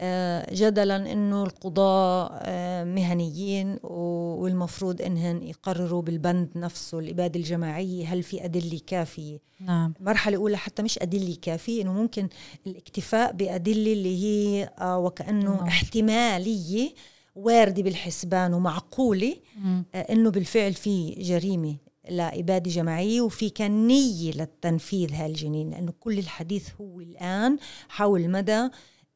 آه، 0.01 0.55
جدلا 0.55 1.13
إنه 1.13 1.43
القضاة 1.43 2.31
آه، 2.33 2.85
مهنيين 2.85 3.79
والمفروض 3.83 5.03
انهم 5.03 5.43
يقرروا 5.43 6.03
بالبند 6.03 6.49
نفسه 6.57 6.99
الإبادة 6.99 7.41
الجماعية 7.41 8.07
هل 8.07 8.23
في 8.23 8.45
أدلة 8.45 8.81
كافية؟ 8.87 9.39
نعم. 9.61 9.95
مرحلة 10.01 10.37
أولى 10.37 10.57
حتى 10.57 10.83
مش 10.83 10.99
أدلة 10.99 11.37
كافية 11.43 11.83
إنه 11.83 11.93
ممكن 11.93 12.29
الاكتفاء 12.67 13.33
بأدلة 13.33 13.93
اللي 13.93 14.25
هي 14.25 14.71
آه، 14.79 14.99
وكأنه 14.99 15.57
نعم. 15.57 15.67
احتمالية 15.67 16.95
واردة 17.35 17.83
بالحسبان 17.83 18.55
ومعقولة 18.55 19.37
إنه 19.95 20.31
بالفعل 20.31 20.75
في 20.75 21.11
جريمة. 21.11 21.77
لإبادة 22.11 22.71
جماعية 22.71 23.21
وفي 23.21 23.51
كان 23.51 23.87
نية 23.87 24.33
للتنفيذ 24.33 25.13
هالجنين 25.15 25.71
لأنه 25.71 25.93
كل 26.01 26.19
الحديث 26.19 26.69
هو 26.81 27.01
الآن 27.01 27.59
حول 27.89 28.31
مدى 28.31 28.69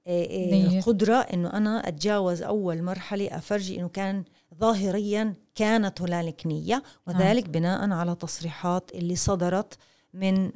القدرة 0.06 1.14
إنه 1.14 1.52
أنا 1.52 1.88
أتجاوز 1.88 2.42
أول 2.42 2.82
مرحلة 2.82 3.37
أفرجي 3.37 3.80
إنه 3.80 3.88
كان 3.88 4.25
ظاهريا 4.61 5.35
كانت 5.54 6.02
هنالك 6.02 6.47
نية 6.47 6.82
وذلك 7.06 7.47
آه. 7.47 7.50
بناء 7.50 7.90
على 7.90 8.14
تصريحات 8.14 8.90
اللي 8.94 9.16
صدرت 9.16 9.78
من 10.14 10.50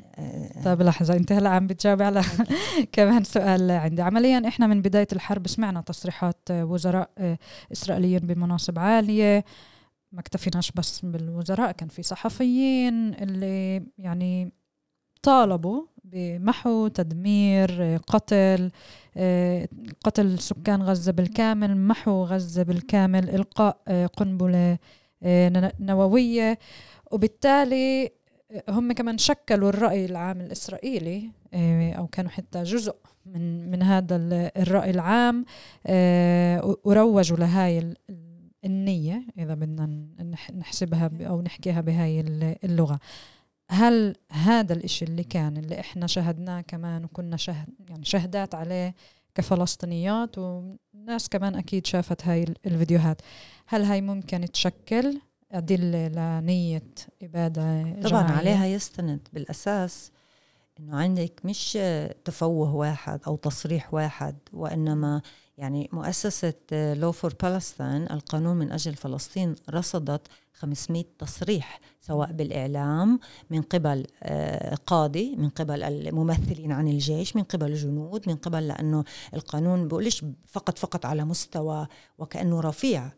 طيب 0.65 0.83
لحظة 0.83 1.15
أنت 1.15 1.33
هلا 1.33 1.49
عم 1.49 1.67
بتجاوب 1.67 2.03
على 2.03 2.23
كمان 2.93 3.25
سؤال 3.25 3.71
عندي. 3.71 4.03
عمليا 4.03 4.49
إحنا 4.49 4.67
من 4.67 4.83
بداية 4.83 5.09
الحرب 5.13 5.49
سمعنا 5.49 5.81
تصريحات 5.81 6.49
وزراء 6.51 7.11
إسرائيليين 7.73 8.19
بمناصب 8.19 8.79
عالية 8.79 9.45
ما 10.15 10.21
اكتفيناش 10.21 10.73
بس 10.73 11.01
بالوزراء 11.01 11.73
كان 11.73 11.89
في 11.89 12.03
صحفيين 12.03 13.15
اللي 13.15 13.83
يعني 13.99 14.53
طالبوا 15.23 15.87
بمحو 16.05 16.89
تدمير 16.89 17.97
قتل 17.97 18.71
قتل 20.05 20.39
سكان 20.39 20.83
غزة 20.83 21.13
بالكامل 21.13 21.77
محو 21.77 22.25
غزة 22.25 22.63
بالكامل 22.63 23.31
إلقاء 23.31 23.79
قنبلة 24.17 24.79
نووية. 25.81 26.59
وبالتالي 27.11 28.11
هم 28.69 28.93
كمان 28.93 29.19
شكلوا 29.19 29.69
الرأي 29.69 30.05
العام 30.05 30.41
الإسرائيلي 30.41 31.31
أو 31.99 32.07
كانوا 32.07 32.31
حتى 32.31 32.63
جزء 32.63 32.97
من 33.27 33.71
من 33.71 33.83
هذا 33.83 34.17
الرأي 34.57 34.91
العام 34.91 35.45
وروجوا 36.85 37.37
لهاي 37.37 37.95
النية 38.65 39.23
إذا 39.39 39.55
بدنا 39.55 40.07
نحسبها 40.55 41.11
أو 41.21 41.43
نحكيها 41.43 41.81
بهاي 41.81 42.21
اللغة. 42.65 43.01
هل 43.71 44.17
هذا 44.33 44.73
الإشي 44.73 45.05
اللي 45.05 45.25
كان 45.25 45.57
اللي 45.57 45.81
إحنا 45.81 46.07
شاهدناه 46.07 46.61
كمان 46.61 47.05
وكنا 47.05 47.37
شهد 47.37 47.69
يعني 47.89 48.05
شهدات 48.05 48.55
عليه 48.55 48.95
كفلسطينيات 49.35 50.39
وناس 50.39 51.29
كمان 51.29 51.55
أكيد 51.55 51.87
شافت 51.87 52.27
هاي 52.27 52.45
الفيديوهات. 52.67 53.23
هل 53.67 53.83
هاي 53.83 54.01
ممكن 54.01 54.53
تشكل 54.53 55.21
أدلة 55.53 56.09
لنية 56.09 56.83
إبادة 57.23 57.83
طبعا 57.83 58.23
جماعية؟ 58.23 58.39
عليها 58.39 58.67
يستند 58.67 59.29
بالأساس 59.33 60.11
إنه 60.81 60.97
عندك 60.97 61.41
مش 61.45 61.79
تفوه 62.25 62.75
واحد 62.75 63.21
أو 63.27 63.37
تصريح 63.37 63.95
واحد 63.95 64.37
وإنما 64.53 65.23
يعني 65.59 65.89
مؤسسة 65.93 66.55
لو 66.73 67.13
فور 67.13 67.35
بالستين 67.43 68.11
القانون 68.11 68.57
من 68.57 68.73
أجل 68.73 68.95
فلسطين 68.95 69.55
رصدت 69.71 70.29
500 70.55 71.05
تصريح 71.19 71.81
سواء 72.01 72.33
بالإعلام 72.33 73.21
من 73.51 73.63
قبل 73.63 74.07
آه، 74.23 74.75
قاضي 74.75 75.37
من 75.37 75.49
قبل 75.49 75.83
الممثلين 75.83 76.73
عن 76.73 76.89
الجيش 76.89 77.37
من 77.37 77.43
قبل 77.43 77.67
الجنود 77.67 78.29
من 78.29 78.37
قبل 78.37 78.69
لأنه 78.69 79.05
القانون 79.35 79.89
بقولش 79.89 80.25
فقط 80.47 80.79
فقط 80.79 81.07
على 81.07 81.25
مستوى 81.25 81.87
وكأنه 82.19 82.61
رفيع. 82.61 83.11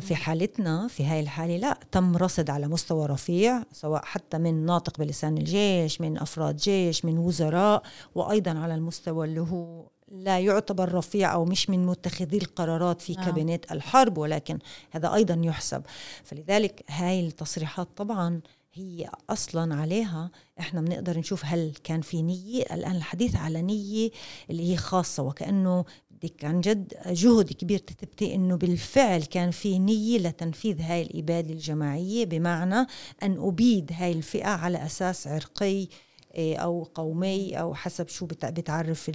في 0.00 0.14
حالتنا 0.14 0.88
في 0.88 1.04
هاي 1.04 1.20
الحالة 1.20 1.56
لا 1.56 1.78
تم 1.92 2.16
رصد 2.16 2.50
على 2.50 2.68
مستوى 2.68 3.06
رفيع 3.06 3.62
سواء 3.72 4.04
حتى 4.04 4.38
من 4.38 4.66
ناطق 4.66 4.98
بلسان 4.98 5.38
الجيش 5.38 6.00
من 6.00 6.18
أفراد 6.18 6.56
جيش 6.56 7.04
من 7.04 7.18
وزراء 7.18 7.82
وأيضا 8.14 8.58
على 8.58 8.74
المستوى 8.74 9.26
اللي 9.26 9.40
هو 9.40 9.86
لا 10.10 10.40
يعتبر 10.40 10.94
رفيع 10.94 11.32
أو 11.32 11.44
مش 11.44 11.70
من 11.70 11.86
متخذي 11.86 12.38
القرارات 12.38 13.00
في 13.00 13.18
آه. 13.18 13.24
كابينت 13.24 13.72
الحرب 13.72 14.18
ولكن 14.18 14.58
هذا 14.90 15.14
أيضا 15.14 15.40
يحسب 15.44 15.82
فلذلك 16.24 16.84
هاي 16.88 17.26
التصريحات 17.26 17.88
طبعا 17.96 18.40
هي 18.74 19.10
أصلا 19.30 19.74
عليها 19.74 20.30
إحنا 20.60 20.80
بنقدر 20.80 21.18
نشوف 21.18 21.44
هل 21.44 21.72
كان 21.84 22.00
في 22.00 22.22
نية 22.22 22.62
الآن 22.62 22.96
الحديث 22.96 23.36
على 23.36 23.62
نية 23.62 24.10
اللي 24.50 24.72
هي 24.72 24.76
خاصة 24.76 25.22
وكأنه 25.22 25.84
بدك 26.22 26.44
عن 26.44 26.60
جد 26.60 26.94
جهد 27.06 27.52
كبير 27.52 27.78
تثبتي 27.78 28.34
إنه 28.34 28.56
بالفعل 28.56 29.22
كان 29.22 29.50
في 29.50 29.78
نية 29.78 30.18
لتنفيذ 30.18 30.80
هاي 30.80 31.02
الإبادة 31.02 31.52
الجماعية 31.52 32.24
بمعنى 32.24 32.86
أن 33.22 33.36
أبيد 33.38 33.90
هاي 33.94 34.12
الفئة 34.12 34.48
على 34.48 34.86
أساس 34.86 35.26
عرقي 35.26 35.86
إيه، 36.34 36.56
أو 36.56 36.82
قومي 36.94 37.60
أو 37.60 37.74
حسب 37.74 38.08
شو 38.08 38.26
بتعرف 38.26 39.10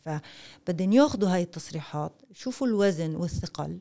فبدهم 0.00 0.92
ياخذوا 0.92 1.28
هاي 1.28 1.42
التصريحات 1.42 2.22
يشوفوا 2.30 2.66
الوزن 2.66 3.14
والثقل 3.16 3.78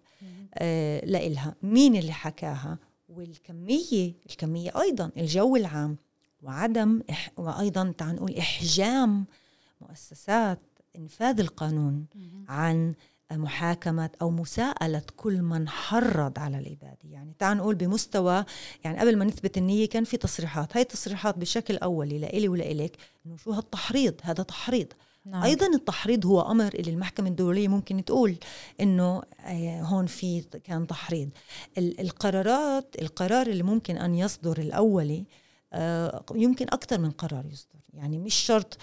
آه 0.53 1.05
لإلها. 1.05 1.55
مين 1.63 1.95
اللي 1.95 2.13
حكاها؟ 2.13 2.79
والكمية 3.09 4.13
الكمية 4.29 4.81
أيضا 4.81 5.11
الجو 5.17 5.55
العام 5.55 5.97
وعدم 6.41 7.01
وأيضا 7.37 7.93
تعال 7.97 8.15
نقول 8.15 8.35
إحجام 8.35 9.25
مؤسسات 9.81 10.59
إنفاذ 10.95 11.39
القانون 11.39 12.05
عن 12.47 12.93
محاكمة 13.31 14.09
أو 14.21 14.29
مساءلة 14.29 15.01
كل 15.15 15.41
من 15.41 15.69
حرض 15.69 16.39
على 16.39 16.57
الإبادة 16.57 16.97
يعني 17.03 17.33
تعال 17.39 17.57
نقول 17.57 17.75
بمستوى 17.75 18.45
يعني 18.83 18.99
قبل 18.99 19.17
ما 19.17 19.25
نثبت 19.25 19.57
النية 19.57 19.89
كان 19.89 20.03
في 20.03 20.17
تصريحات. 20.17 20.77
هاي 20.77 20.81
التصريحات 20.81 21.37
بشكل 21.37 21.77
أولي 21.77 22.19
لإلي 22.19 22.47
ولإلك 22.47 22.97
إنه 23.25 23.37
شو 23.37 23.51
هالتحريض؟ 23.51 24.13
هذا 24.23 24.43
تحريض. 24.43 24.87
نعم. 25.25 25.43
أيضا 25.43 25.67
التحريض 25.67 26.25
هو 26.25 26.41
أمر 26.41 26.73
اللي 26.73 26.91
المحكمة 26.91 27.29
الدولية 27.29 27.67
ممكن 27.67 28.05
تقول 28.05 28.37
إنه 28.81 29.21
آه، 29.39 29.81
هون 29.81 30.05
في 30.05 30.41
كان 30.41 30.87
تحريض. 30.87 31.29
القرارات 31.77 32.95
القرار 33.01 33.47
اللي 33.47 33.63
ممكن 33.63 33.97
أن 33.97 34.15
يصدر 34.15 34.57
الأولي 34.57 35.25
آه، 35.73 36.23
يمكن 36.35 36.65
أكثر 36.65 36.99
من 36.99 37.11
قرار 37.11 37.45
يصدر. 37.45 37.79
يعني 37.93 38.17
مش 38.17 38.33
شرط 38.33 38.77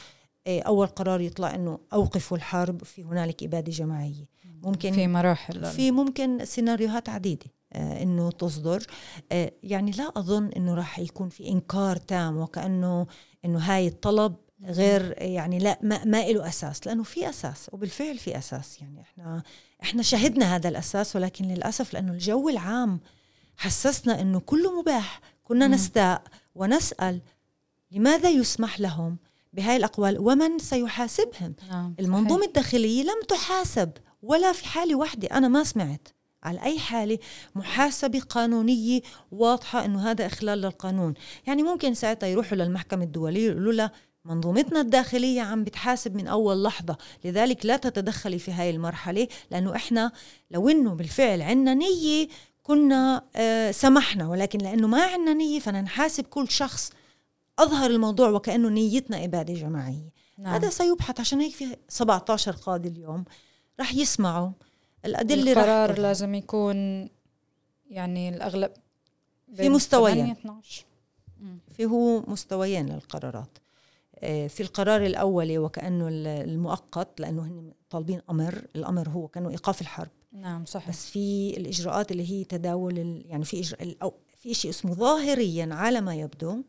أول 0.47 0.87
قرار 0.87 1.21
يطلع 1.21 1.55
إنه 1.55 1.79
أوقفوا 1.93 2.37
الحرب 2.37 2.85
في 2.85 3.03
هنالك 3.03 3.43
إبادة 3.43 3.73
جماعية. 3.73 4.29
ممكن 4.63 4.93
في 4.93 5.07
مراحل. 5.07 5.65
في 5.65 5.91
ممكن 5.91 6.45
سيناريوهات 6.45 7.09
عديدة 7.09 7.47
إنه 7.75 8.31
تصدر. 8.31 8.87
يعني 9.63 9.91
لا 9.91 10.13
أظن 10.17 10.49
إنه 10.49 10.75
راح 10.75 10.99
يكون 10.99 11.29
في 11.29 11.49
إنكار 11.49 11.97
تام 11.97 12.37
وكأنه 12.37 13.07
إنه 13.45 13.59
هاي 13.59 13.89
الطلب 13.89 14.37
غير 14.65 15.23
يعني 15.23 15.59
لا 15.59 15.79
ما, 15.83 16.05
ما 16.05 16.27
له 16.27 16.49
أساس. 16.49 16.87
لأنه 16.87 17.03
في 17.03 17.29
أساس 17.29 17.71
وبالفعل 17.73 18.19
في 18.19 18.39
أساس. 18.39 18.81
يعني 18.81 19.01
إحنا 19.01 19.43
إحنا 19.83 20.03
شهدنا 20.03 20.57
هذا 20.57 20.69
الأساس 20.69 21.17
ولكن 21.17 21.45
للأسف 21.45 21.95
لأنه 21.95 22.13
الجو 22.13 22.49
العام 22.49 23.01
حسسنا 23.57 24.21
إنه 24.21 24.41
كله 24.41 24.81
مباح. 24.81 25.21
كنا 25.43 25.67
نستاء 25.67 26.23
ونسأل 26.55 27.23
لماذا 27.91 28.31
يسمح 28.31 28.81
لهم 28.81 29.19
بهاي 29.55 29.77
الأقوال 29.77 30.19
ومن 30.19 30.59
سيحاسبهم؟ 30.59 31.55
نعم. 31.71 31.95
المنظومة 32.01 32.45
الداخلية 32.45 33.03
لم 33.03 33.23
تحاسب 33.29 33.91
ولا 34.23 34.53
في 34.53 34.65
حالة 34.67 34.95
واحدة 34.95 35.29
أنا 35.29 35.49
ما 35.49 35.65
سمعت. 35.65 36.09
على 36.43 36.63
أي 36.63 36.79
حالة؟ 36.79 37.19
محاسبة 37.55 38.21
قانونية 38.21 39.01
واضحة 39.33 39.85
أنه 39.85 40.11
هذا 40.11 40.27
إخلال 40.27 40.59
للقانون. 40.59 41.15
يعني 41.47 41.63
ممكن 41.63 41.95
ساعتها 41.95 42.27
يروحوا 42.27 42.57
للمحكمة 42.57 43.05
الدولية 43.05 43.51
يقولوا 43.51 43.73
لها 43.73 43.93
منظومتنا 44.25 44.81
الداخلية 44.81 45.41
عم 45.41 45.65
بتحاسب 45.65 46.15
من 46.17 46.27
أول 46.27 46.63
لحظة. 46.63 46.97
لذلك 47.25 47.67
لا 47.67 47.77
تتدخلي 47.77 48.39
في 48.39 48.53
هاي 48.53 48.71
المرحلة 48.71 49.29
لأنه 49.51 49.77
إحنا 49.77 50.13
لو 50.51 50.69
إنه 50.69 50.95
بالفعل 50.95 51.43
عنا 51.43 51.75
نية 51.75 52.29
كنا 52.63 53.23
آه 53.37 53.71
سمحنا 53.71 54.29
ولكن 54.29 54.59
لأنه 54.59 54.87
ما 54.87 55.03
عنا 55.03 55.33
نية 55.35 55.61
فنحاسب 55.61 56.25
كل 56.25 56.51
شخص. 56.51 56.91
أظهر 57.59 57.91
الموضوع 57.91 58.29
وكأنه 58.29 58.69
نيتنا 58.69 59.25
إبادة 59.25 59.55
جماعية. 59.55 60.13
نعم. 60.39 60.55
هذا 60.55 60.71
سيبحث 60.71 61.21
عشان 61.21 61.41
هيك 61.41 61.55
في 61.55 61.77
17 61.89 62.53
قاضي 62.53 62.89
اليوم 62.89 63.25
رح 63.81 63.95
يسمعوا 63.95 64.51
الأدلة 65.05 65.53
القرار 65.53 65.91
رح 65.91 65.99
لازم 65.99 66.35
يكون 66.35 67.09
يعني 67.91 68.29
الأغلب 68.29 68.73
في 69.55 69.69
مستويين 69.69 70.37
في 71.73 71.85
هو 71.85 72.21
مستويين 72.21 72.87
للقرارات. 72.87 73.59
آه، 74.19 74.47
في 74.47 74.63
القرار 74.63 75.07
الأولي 75.07 75.59
وكأنه 75.59 76.09
المؤقت 76.09 77.21
لأنه 77.21 77.43
هن 77.43 77.73
طالبين 77.91 78.21
أمر. 78.31 78.65
الأمر 78.77 79.09
هو 79.09 79.29
كأنه 79.29 79.51
إيقاف 79.51 79.81
الحرب. 79.81 80.11
نعم 80.33 80.65
صحيح. 80.65 80.89
بس 80.89 81.07
في 81.07 81.55
الإجراءات 81.57 82.13
اللي 82.13 82.31
هي 82.31 82.45
تداول 82.45 83.23
يعني 83.27 83.45
في 83.45 83.61
إجراء 83.61 84.15
في 84.37 84.55
شيء 84.55 84.71
اسمه 84.71 84.95
ظاهريا 84.95 85.69
على 85.75 86.01
ما 86.01 86.15
يبدو 86.15 86.63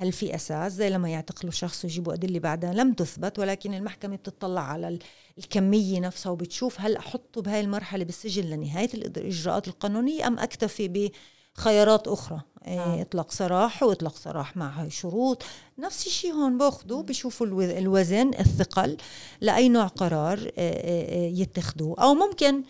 هل 0.00 0.12
في 0.12 0.34
أساس؟ 0.34 0.72
زي 0.72 0.90
لما 0.90 1.08
يعتقلوا 1.08 1.52
شخص 1.52 1.84
ويجيبوا 1.84 2.14
أدلة 2.14 2.38
بعدها. 2.38 2.74
لم 2.74 2.92
تثبت 2.92 3.38
ولكن 3.38 3.74
المحكمة 3.74 4.16
بتطلع 4.16 4.60
على 4.60 4.98
الكمية 5.38 6.00
نفسها 6.00 6.32
وبتشوف 6.32 6.80
هل 6.80 6.96
أحطه 6.96 7.42
بهاي 7.42 7.60
المرحلة 7.60 8.04
بالسجن 8.04 8.44
لنهاية 8.44 8.94
الإجراءات 8.94 9.68
القانونية 9.68 10.26
أم 10.26 10.38
أكتفي 10.38 11.10
بخيارات 11.56 12.08
أخرى. 12.08 12.40
إيه، 12.66 12.80
آه. 12.80 13.02
إطلاق 13.02 13.30
سراح 13.30 13.82
وإطلاق 13.82 14.16
سراح 14.16 14.56
مع 14.56 14.88
شروط. 14.88 15.42
نفس 15.78 16.06
الشيء 16.06 16.32
هون 16.32 16.58
بأخذوا 16.58 17.02
بشوفوا 17.02 17.46
الوزن 17.78 18.30
الثقل 18.40 18.96
لأي 19.40 19.68
نوع 19.68 19.86
قرار 19.86 20.38
آه، 20.38 20.50
آه، 20.58 21.28
يتخذوه. 21.28 22.00
أو 22.00 22.14
ممكن 22.14 22.62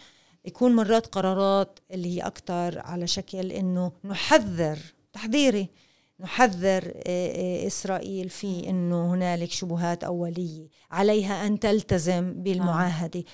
يكون 0.44 0.76
مرات 0.76 1.06
قرارات 1.06 1.78
اللي 1.90 2.16
هي 2.16 2.20
أكثر 2.20 2.78
على 2.78 3.06
شكل 3.06 3.52
إنه 3.52 3.92
نحذر 4.04 4.78
تحذيري. 5.12 5.68
نحذر 6.22 6.92
إسرائيل 7.66 8.28
في 8.28 8.68
إنه 8.68 9.14
هنالك 9.14 9.50
شبهات 9.50 10.04
أولية 10.04 10.68
عليها 10.90 11.46
أن 11.46 11.58
تلتزم 11.60 12.32
بالمعاهدة. 12.42 13.24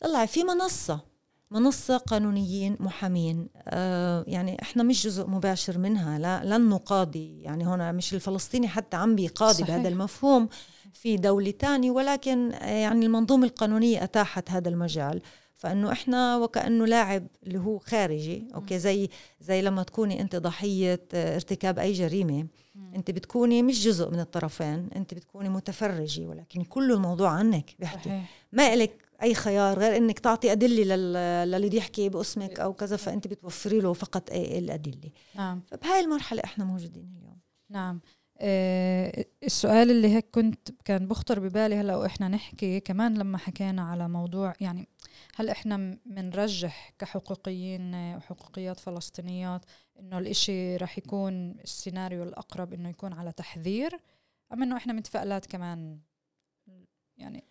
طلع 0.00 0.26
في 0.26 0.44
منصة 0.44 1.12
منصة 1.50 1.96
قانونيين 1.96 2.76
محامين 2.80 3.48
آه 3.68 4.24
يعني 4.26 4.62
إحنا 4.62 4.82
مش 4.82 5.06
جزء 5.06 5.26
مباشر 5.26 5.78
منها 5.78 6.18
لا 6.18 6.44
لن 6.44 6.68
نقاضي 6.68 7.40
يعني 7.42 7.64
هنا 7.66 7.92
مش 7.92 8.14
الفلسطيني 8.14 8.68
حتى 8.68 8.96
عم 8.96 9.14
بيقاضي 9.14 9.62
بهذا 9.62 9.88
المفهوم 9.88 10.48
في 10.92 11.16
دولة 11.16 11.50
تانية 11.50 11.90
ولكن 11.90 12.52
آه، 12.52 12.66
يعني 12.66 13.06
المنظومة 13.06 13.44
القانونية 13.46 14.04
أتاحت 14.04 14.50
هذا 14.50 14.68
المجال. 14.68 15.22
فإنه 15.62 15.92
إحنا 15.92 16.36
وكأنه 16.36 16.86
لاعب 16.86 17.26
اللي 17.42 17.58
هو 17.58 17.78
خارجي 17.78 18.48
أوكي 18.54 18.78
زي 18.78 19.08
زي 19.40 19.62
لما 19.62 19.82
تكوني 19.82 20.20
أنت 20.20 20.36
ضحية 20.36 21.02
آه، 21.14 21.34
ارتكاب 21.34 21.78
أي 21.78 21.92
جريمة. 21.92 22.46
أنت 22.96 23.10
بتكوني 23.10 23.62
مش 23.62 23.84
جزء 23.84 24.10
من 24.10 24.20
الطرفين 24.20 24.88
أنت 24.96 25.14
بتكوني 25.14 25.48
متفرجة 25.48 26.26
ولكن 26.26 26.64
كل 26.64 26.92
الموضوع 26.92 27.30
عنك 27.30 27.74
بيحكي. 27.78 28.22
ما 28.52 28.76
لك 28.76 29.04
أي 29.22 29.34
خيار 29.34 29.78
غير 29.78 29.96
إنك 29.96 30.18
تعطي 30.18 30.52
أدلة 30.52 30.96
للي 31.44 31.68
بده 31.68 31.78
يحكي 31.78 32.08
باسمك 32.08 32.60
أو 32.60 32.72
كذا 32.72 32.96
فأنت 32.96 33.28
بتوفري 33.28 33.80
له 33.80 33.92
فقط 33.92 34.30
الأدلة. 34.30 35.10
نعم. 35.34 35.62
فبهاي 35.66 36.00
المرحلة 36.00 36.42
إحنا 36.44 36.64
موجودين 36.64 37.14
اليوم. 37.18 37.38
نعم. 37.70 38.00
السؤال 38.42 39.90
اللي 39.90 40.08
هيك 40.08 40.30
كنت 40.30 40.70
كان 40.84 41.08
بخطر 41.08 41.40
ببالي 41.40 41.74
هلأ 41.74 41.96
وإحنا 41.96 42.28
نحكي 42.28 42.80
كمان 42.80 43.18
لما 43.18 43.38
حكينا 43.38 43.82
على 43.82 44.08
موضوع 44.08 44.54
يعني 44.60 44.88
هل 45.36 45.48
إحنا 45.50 45.98
بنرجح 46.06 46.92
كحقوقيين 46.98 47.94
وحقوقيات 47.94 48.80
فلسطينيات 48.80 49.64
إنه 50.00 50.18
الإشي 50.18 50.76
رح 50.76 50.98
يكون 50.98 51.50
السيناريو 51.50 52.22
الأقرب 52.22 52.72
إنه 52.72 52.88
يكون 52.88 53.12
على 53.12 53.32
تحذير 53.32 53.98
أم 54.52 54.62
إنه 54.62 54.76
إحنا 54.76 54.92
متفائلات 54.92 55.46
كمان؟ 55.46 55.98
يعني 57.16 57.44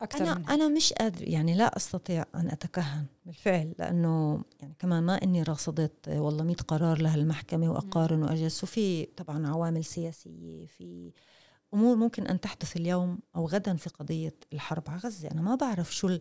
أكثر 0.00 0.24
أنا 0.24 0.34
منها. 0.34 0.54
أنا 0.54 0.68
مش 0.68 0.92
قادر 0.92 1.28
يعني 1.28 1.54
لا 1.54 1.76
أستطيع 1.76 2.24
أن 2.34 2.50
أتكهن 2.50 3.06
بالفعل 3.26 3.74
لأنه 3.78 4.44
يعني 4.60 4.74
كمان 4.78 5.02
ما 5.02 5.22
إني 5.22 5.42
راصدت 5.42 6.08
والله 6.08 6.44
100 6.44 6.56
قرار 6.56 7.02
لهالمحكمة 7.02 7.72
وأقارن 7.72 8.22
وأجلس 8.22 8.62
وفي 8.62 9.04
طبعا 9.04 9.48
عوامل 9.48 9.84
سياسية 9.84 10.66
في 10.66 11.12
أمور 11.74 11.96
ممكن 11.96 12.26
أن 12.26 12.40
تحدث 12.40 12.76
اليوم 12.76 13.18
أو 13.36 13.46
غدا 13.46 13.76
في 13.76 13.90
قضية 13.90 14.34
الحرب 14.52 14.82
على 14.88 14.98
غزة، 14.98 15.30
أنا 15.30 15.42
ما 15.42 15.54
بعرف 15.54 15.94
شو 15.94 16.18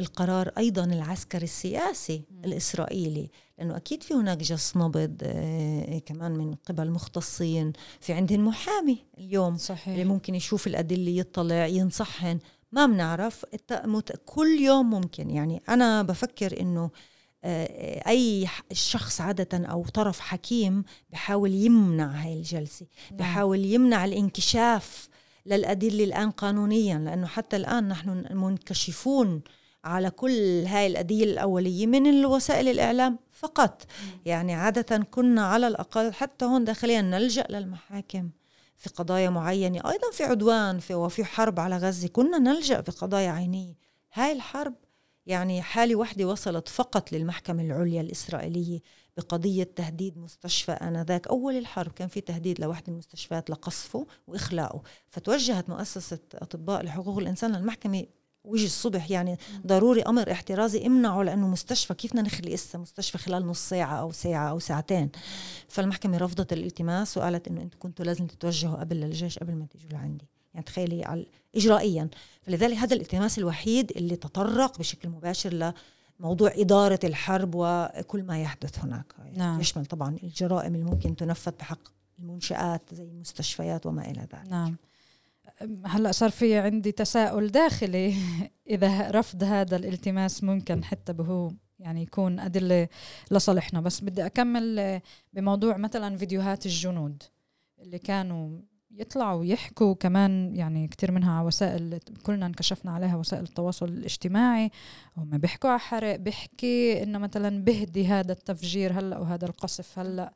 القرار 0.00 0.52
أيضا 0.58 0.84
العسكري 0.84 1.44
السياسي 1.44 2.24
م. 2.30 2.44
الإسرائيلي، 2.44 3.30
لأنه 3.58 3.76
أكيد 3.76 4.02
في 4.02 4.14
هناك 4.14 4.38
جس 4.38 4.76
نبض 4.76 5.16
آه 5.22 5.98
كمان 5.98 6.32
من 6.32 6.54
قبل 6.54 6.90
مختصين، 6.90 7.72
في 8.00 8.12
عندهم 8.12 8.46
محامي 8.46 9.04
اليوم 9.18 9.56
صحيح. 9.56 9.88
اللي 9.88 10.04
ممكن 10.04 10.34
يشوف 10.34 10.66
الأدلة 10.66 11.10
يطلع 11.10 11.66
ينصحن، 11.66 12.38
ما 12.72 12.86
بنعرف. 12.86 13.46
كل 14.24 14.48
يوم 14.60 14.90
ممكن. 14.90 15.30
يعني 15.30 15.62
أنا 15.68 16.02
بفكر 16.02 16.60
إنه 16.60 16.90
آه، 17.44 18.08
أي 18.08 18.48
شخص 18.72 19.20
عادة 19.20 19.66
أو 19.66 19.84
طرف 19.84 20.20
حكيم 20.20 20.84
بحاول 21.10 21.50
يمنع 21.50 22.06
هاي 22.06 22.32
الجلسة 22.32 22.86
نعم. 23.10 23.18
بحاول 23.18 23.64
يمنع 23.64 24.04
الانكشاف 24.04 25.08
للأدلة 25.46 26.04
الآن 26.04 26.30
قانونيا 26.30 26.98
لأنه 26.98 27.26
حتى 27.26 27.56
الآن 27.56 27.88
نحن 27.88 28.24
منكشفون 28.30 29.42
على 29.84 30.10
كل 30.10 30.64
هاي 30.66 30.86
الأدلة 30.86 31.24
الأولية 31.24 31.86
من 31.86 32.06
الوسائل 32.06 32.68
الإعلام 32.68 33.18
فقط. 33.32 33.86
يعني 34.24 34.54
عادة 34.54 34.96
كنا 35.10 35.46
على 35.46 35.66
الأقل 35.66 36.12
حتى 36.12 36.44
هون 36.44 36.64
داخليا 36.64 37.02
نلجأ 37.02 37.46
للمحاكم. 37.50 38.30
في 38.80 38.90
قضايا 38.90 39.30
معينة 39.30 39.90
أيضا 39.90 40.10
في 40.12 40.24
عدوان 40.24 40.78
في 40.78 40.94
وفي 40.94 41.24
حرب 41.24 41.60
على 41.60 41.76
غزة. 41.76 42.08
كنا 42.08 42.38
نلجأ 42.38 42.80
في 42.82 42.90
قضايا 42.90 43.30
عينية. 43.30 43.74
هاي 44.12 44.32
الحرب 44.32 44.74
يعني 45.26 45.62
حالة 45.62 45.96
واحدة 45.96 46.24
وصلت 46.24 46.68
فقط 46.68 47.12
للمحكمة 47.12 47.62
العليا 47.62 48.00
الإسرائيلية 48.00 48.80
بقضية 49.16 49.64
تهديد 49.64 50.18
مستشفى 50.18 50.72
آنذاك. 50.72 51.26
أول 51.28 51.58
الحرب 51.58 51.92
كان 51.92 52.08
في 52.08 52.20
تهديد 52.20 52.60
لوحدة 52.60 52.84
من 52.86 52.92
المستشفيات 52.92 53.50
لقصفه 53.50 54.06
وإخلاؤه. 54.26 54.82
فتوجهت 55.08 55.68
مؤسسة 55.68 56.18
أطباء 56.34 56.82
لحقوق 56.82 57.18
الإنسان 57.18 57.56
للمحكمة 57.56 58.06
وجي 58.44 58.66
الصبح 58.66 59.10
يعني 59.10 59.38
ضروري 59.66 60.02
أمر 60.02 60.32
احترازي 60.32 60.86
امنعه 60.86 61.22
لأنه 61.22 61.48
مستشفى 61.48 61.94
كيف 61.94 62.10
بدنا 62.10 62.22
نخلي 62.22 62.54
اسا 62.54 62.78
مستشفى 62.78 63.18
خلال 63.18 63.46
نص 63.46 63.68
ساعة 63.68 63.94
أو 63.94 64.12
ساعة 64.12 64.50
أو 64.50 64.58
ساعتين. 64.58 65.10
فالمحكمة 65.68 66.18
رفضت 66.18 66.52
الالتماس 66.52 67.16
وقالت 67.16 67.48
إنه 67.48 67.62
أنتم 67.62 67.78
كنتوا 67.78 68.04
لازم 68.04 68.26
تتوجهوا 68.26 68.76
قبل 68.76 68.96
للجيش 68.96 69.38
قبل 69.38 69.54
ما 69.54 69.66
تيجوا 69.66 69.90
لعندي. 69.90 70.28
يعني 70.54 70.66
تخيلي 70.66 71.04
على 71.04 71.26
اجرائيا. 71.56 72.08
فلذلك 72.42 72.76
هذا 72.76 72.94
الالتماس 72.94 73.38
الوحيد 73.38 73.92
اللي 73.96 74.16
تطرق 74.16 74.78
بشكل 74.78 75.08
مباشر 75.08 75.74
لموضوع 76.20 76.52
إدارة 76.54 77.00
الحرب 77.04 77.50
وكل 77.54 78.22
ما 78.22 78.42
يحدث 78.42 78.78
هناك. 78.78 79.14
نعم. 79.36 79.60
يشمل 79.60 79.86
طبعا 79.86 80.16
الجرائم 80.22 80.74
اللي 80.74 80.84
ممكن 80.84 81.16
تنفذ 81.16 81.52
بحق 81.52 81.88
المنشآت 82.18 82.94
زي 82.94 83.04
المستشفيات 83.04 83.86
وما 83.86 84.10
إلى 84.10 84.20
ذلك. 84.20 84.48
نعم. 84.48 84.76
هلا 85.86 86.12
صار 86.12 86.30
في 86.30 86.58
عندي 86.58 86.92
تساؤل 86.92 87.48
داخلي. 87.48 88.14
إذا 88.70 89.10
رفض 89.10 89.44
هذا 89.44 89.76
الالتماس 89.76 90.44
ممكن 90.44 90.84
حتى 90.84 91.12
بهو 91.12 91.50
يعني 91.78 92.02
يكون 92.02 92.40
أدلة 92.40 92.88
لصالحنا. 93.30 93.80
بس 93.80 94.00
بدي 94.00 94.26
أكمل 94.26 95.00
بموضوع 95.32 95.76
مثلا 95.76 96.16
فيديوهات 96.16 96.66
الجنود 96.66 97.22
اللي 97.78 97.98
كانوا 97.98 98.60
يطلعوا 98.90 99.40
ويحكوا 99.40 99.94
كمان 99.94 100.56
يعني 100.56 100.88
كتير 100.88 101.12
منها 101.12 101.32
على 101.32 101.46
وسائل 101.46 101.98
كلنا 102.22 102.46
انكشفنا 102.46 102.92
عليها 102.92 103.16
وسائل 103.16 103.42
التواصل 103.42 103.88
الاجتماعي. 103.88 104.70
هم 105.16 105.38
بيحكوا 105.38 105.70
على 105.70 105.78
حرق 105.78 106.16
بيحكي 106.16 107.02
إنه 107.02 107.18
مثلا 107.18 107.64
بهدي 107.64 108.06
هذا 108.06 108.32
التفجير 108.32 108.92
هلأ 108.92 109.18
وهذا 109.18 109.46
القصف 109.46 109.98
هلأ. 109.98 110.32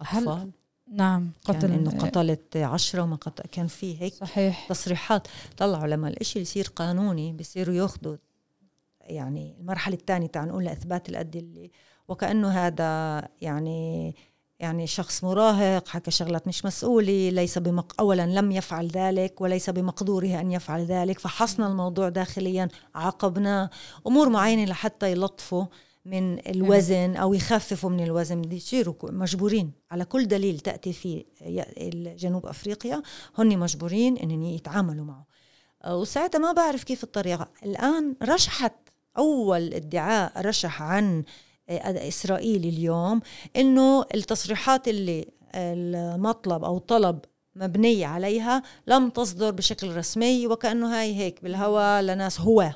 أطفال؟ 0.00 0.52
نعم 0.88 1.30
قتل 1.44 1.70
يعني 1.70 1.76
إنه 1.76 1.90
قتلت 1.90 2.56
عشرة 2.56 3.02
وما 3.02 3.16
قتل 3.16 3.44
كان 3.52 3.66
في 3.66 4.02
هيك 4.02 4.14
صحيح. 4.14 4.68
تصريحات. 4.68 5.28
طلعوا 5.56 5.86
لما 5.86 6.08
الإشي 6.08 6.40
يصير 6.40 6.72
قانوني 6.76 7.32
بيصيروا 7.32 7.74
ياخذوا 7.74 8.16
يعني 9.00 9.56
المرحلة 9.60 9.94
الثانية 9.94 10.26
تاع 10.26 10.44
نقول 10.44 10.64
لإثبات 10.64 11.08
الأدلة 11.08 11.70
وكأنه 12.08 12.48
هذا 12.48 13.28
يعني 13.40 14.14
يعني 14.60 14.86
شخص 14.86 15.24
مراهق 15.24 15.88
حكى 15.88 16.10
شغلات 16.10 16.48
مش 16.48 16.64
مسؤولة 16.64 17.28
ليس 17.28 17.58
بمق... 17.58 18.00
أولا 18.00 18.26
لم 18.26 18.52
يفعل 18.52 18.88
ذلك 18.88 19.40
وليس 19.40 19.70
بمقدوره 19.70 20.40
أن 20.40 20.52
يفعل 20.52 20.84
ذلك 20.84 21.18
فحصنا 21.18 21.66
الموضوع 21.66 22.08
داخليا 22.08 22.68
عاقبناه. 22.94 23.70
أمور 24.06 24.28
معينة 24.28 24.64
لحتى 24.64 25.12
يلطفوا. 25.12 25.64
من 26.04 26.48
الوزن 26.48 27.16
أو 27.16 27.34
يخففوا 27.34 27.90
من 27.90 28.04
الوزن 28.04 28.42
بده 28.42 28.56
يصيروا 28.56 28.94
مجبورين. 29.02 29.72
على 29.90 30.04
كل 30.04 30.28
دليل 30.28 30.60
تأتي 30.60 30.92
فيه 30.92 31.24
جنوب 32.16 32.46
أفريقيا 32.46 33.02
هن 33.38 33.58
مجبورين 33.58 34.16
ان 34.16 34.42
يتعاملوا 34.42 35.04
معه. 35.04 35.26
آه، 35.84 35.96
وساعتها 35.96 36.38
ما 36.38 36.52
بعرف 36.52 36.84
كيف 36.84 37.04
الطريقة. 37.04 37.48
الآن 37.64 38.16
رشحت 38.22 38.72
أول 39.18 39.74
ادعاء 39.74 40.46
رشح 40.46 40.82
عن 40.82 41.24
آه، 41.68 42.08
إسرائيل 42.08 42.64
اليوم 42.64 43.20
إنه 43.56 44.04
التصريحات 44.14 44.88
اللي 44.88 45.26
المطلب 45.54 46.64
أو 46.64 46.78
طلب 46.78 47.18
مبني 47.56 48.04
عليها 48.04 48.62
لم 48.86 49.10
تصدر 49.10 49.50
بشكل 49.50 49.96
رسمي 49.96 50.46
وكأنه 50.46 51.00
هاي 51.00 51.14
هيك 51.16 51.42
بالهواء 51.42 52.02
لناس 52.02 52.40
هو. 52.40 52.72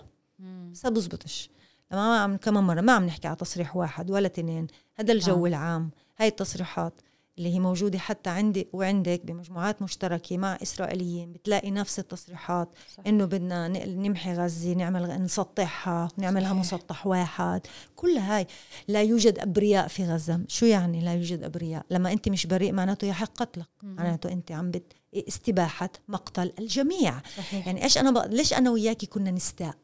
بس 0.72 0.86
بزبطش. 0.86 1.55
ما 1.90 2.18
عم 2.18 2.36
كمان 2.36 2.64
مرة 2.64 2.80
ما 2.80 2.92
عم 2.92 3.06
نحكي 3.06 3.28
على 3.28 3.36
تصريح 3.36 3.76
واحد 3.76 4.10
ولا 4.10 4.28
تنين. 4.28 4.66
هذا 4.94 5.12
الجو 5.12 5.46
آه. 5.46 5.48
العام. 5.48 5.90
هاي 6.18 6.28
التصريحات 6.28 7.00
اللي 7.38 7.54
هي 7.54 7.60
موجودة 7.60 7.98
حتى 7.98 8.30
عندي 8.30 8.68
وعندك 8.72 9.20
بمجموعات 9.24 9.82
مشتركة 9.82 10.38
مع 10.38 10.58
إسرائيليين 10.62 11.32
بتلاقي 11.32 11.70
نفس 11.70 11.98
التصريحات. 11.98 12.68
إنه 13.06 13.24
بدنا 13.24 13.68
نمحي 13.86 14.34
غزة 14.34 14.72
نعمل 14.72 15.22
نسطحها 15.22 16.08
نعملها 16.16 16.48
صحيح. 16.48 16.60
مسطح 16.60 17.06
واحد. 17.06 17.60
كل 17.96 18.16
هاي 18.16 18.46
لا 18.88 19.02
يوجد 19.02 19.38
أبرياء 19.38 19.88
في 19.88 20.04
غزة. 20.04 20.40
شو 20.48 20.66
يعني 20.66 21.00
لا 21.00 21.14
يوجد 21.14 21.42
أبرياء؟ 21.42 21.86
لما 21.90 22.12
أنت 22.12 22.28
مش 22.28 22.46
بريء 22.46 22.72
معناته 22.72 23.06
يحق 23.06 23.32
قتلك 23.36 23.68
معناته 23.82 24.32
أنت 24.32 24.52
عم 24.52 24.70
بت 24.70 24.92
استباحة 25.28 25.90
مقتل 26.08 26.52
الجميع. 26.58 27.20
صحيح. 27.36 27.66
يعني 27.66 27.84
إيش 27.84 27.98
أنا 27.98 28.10
بق... 28.10 28.26
ليش 28.26 28.52
أنا 28.52 28.70
وياكي 28.70 29.06
كنا 29.06 29.30
نستاء؟ 29.30 29.74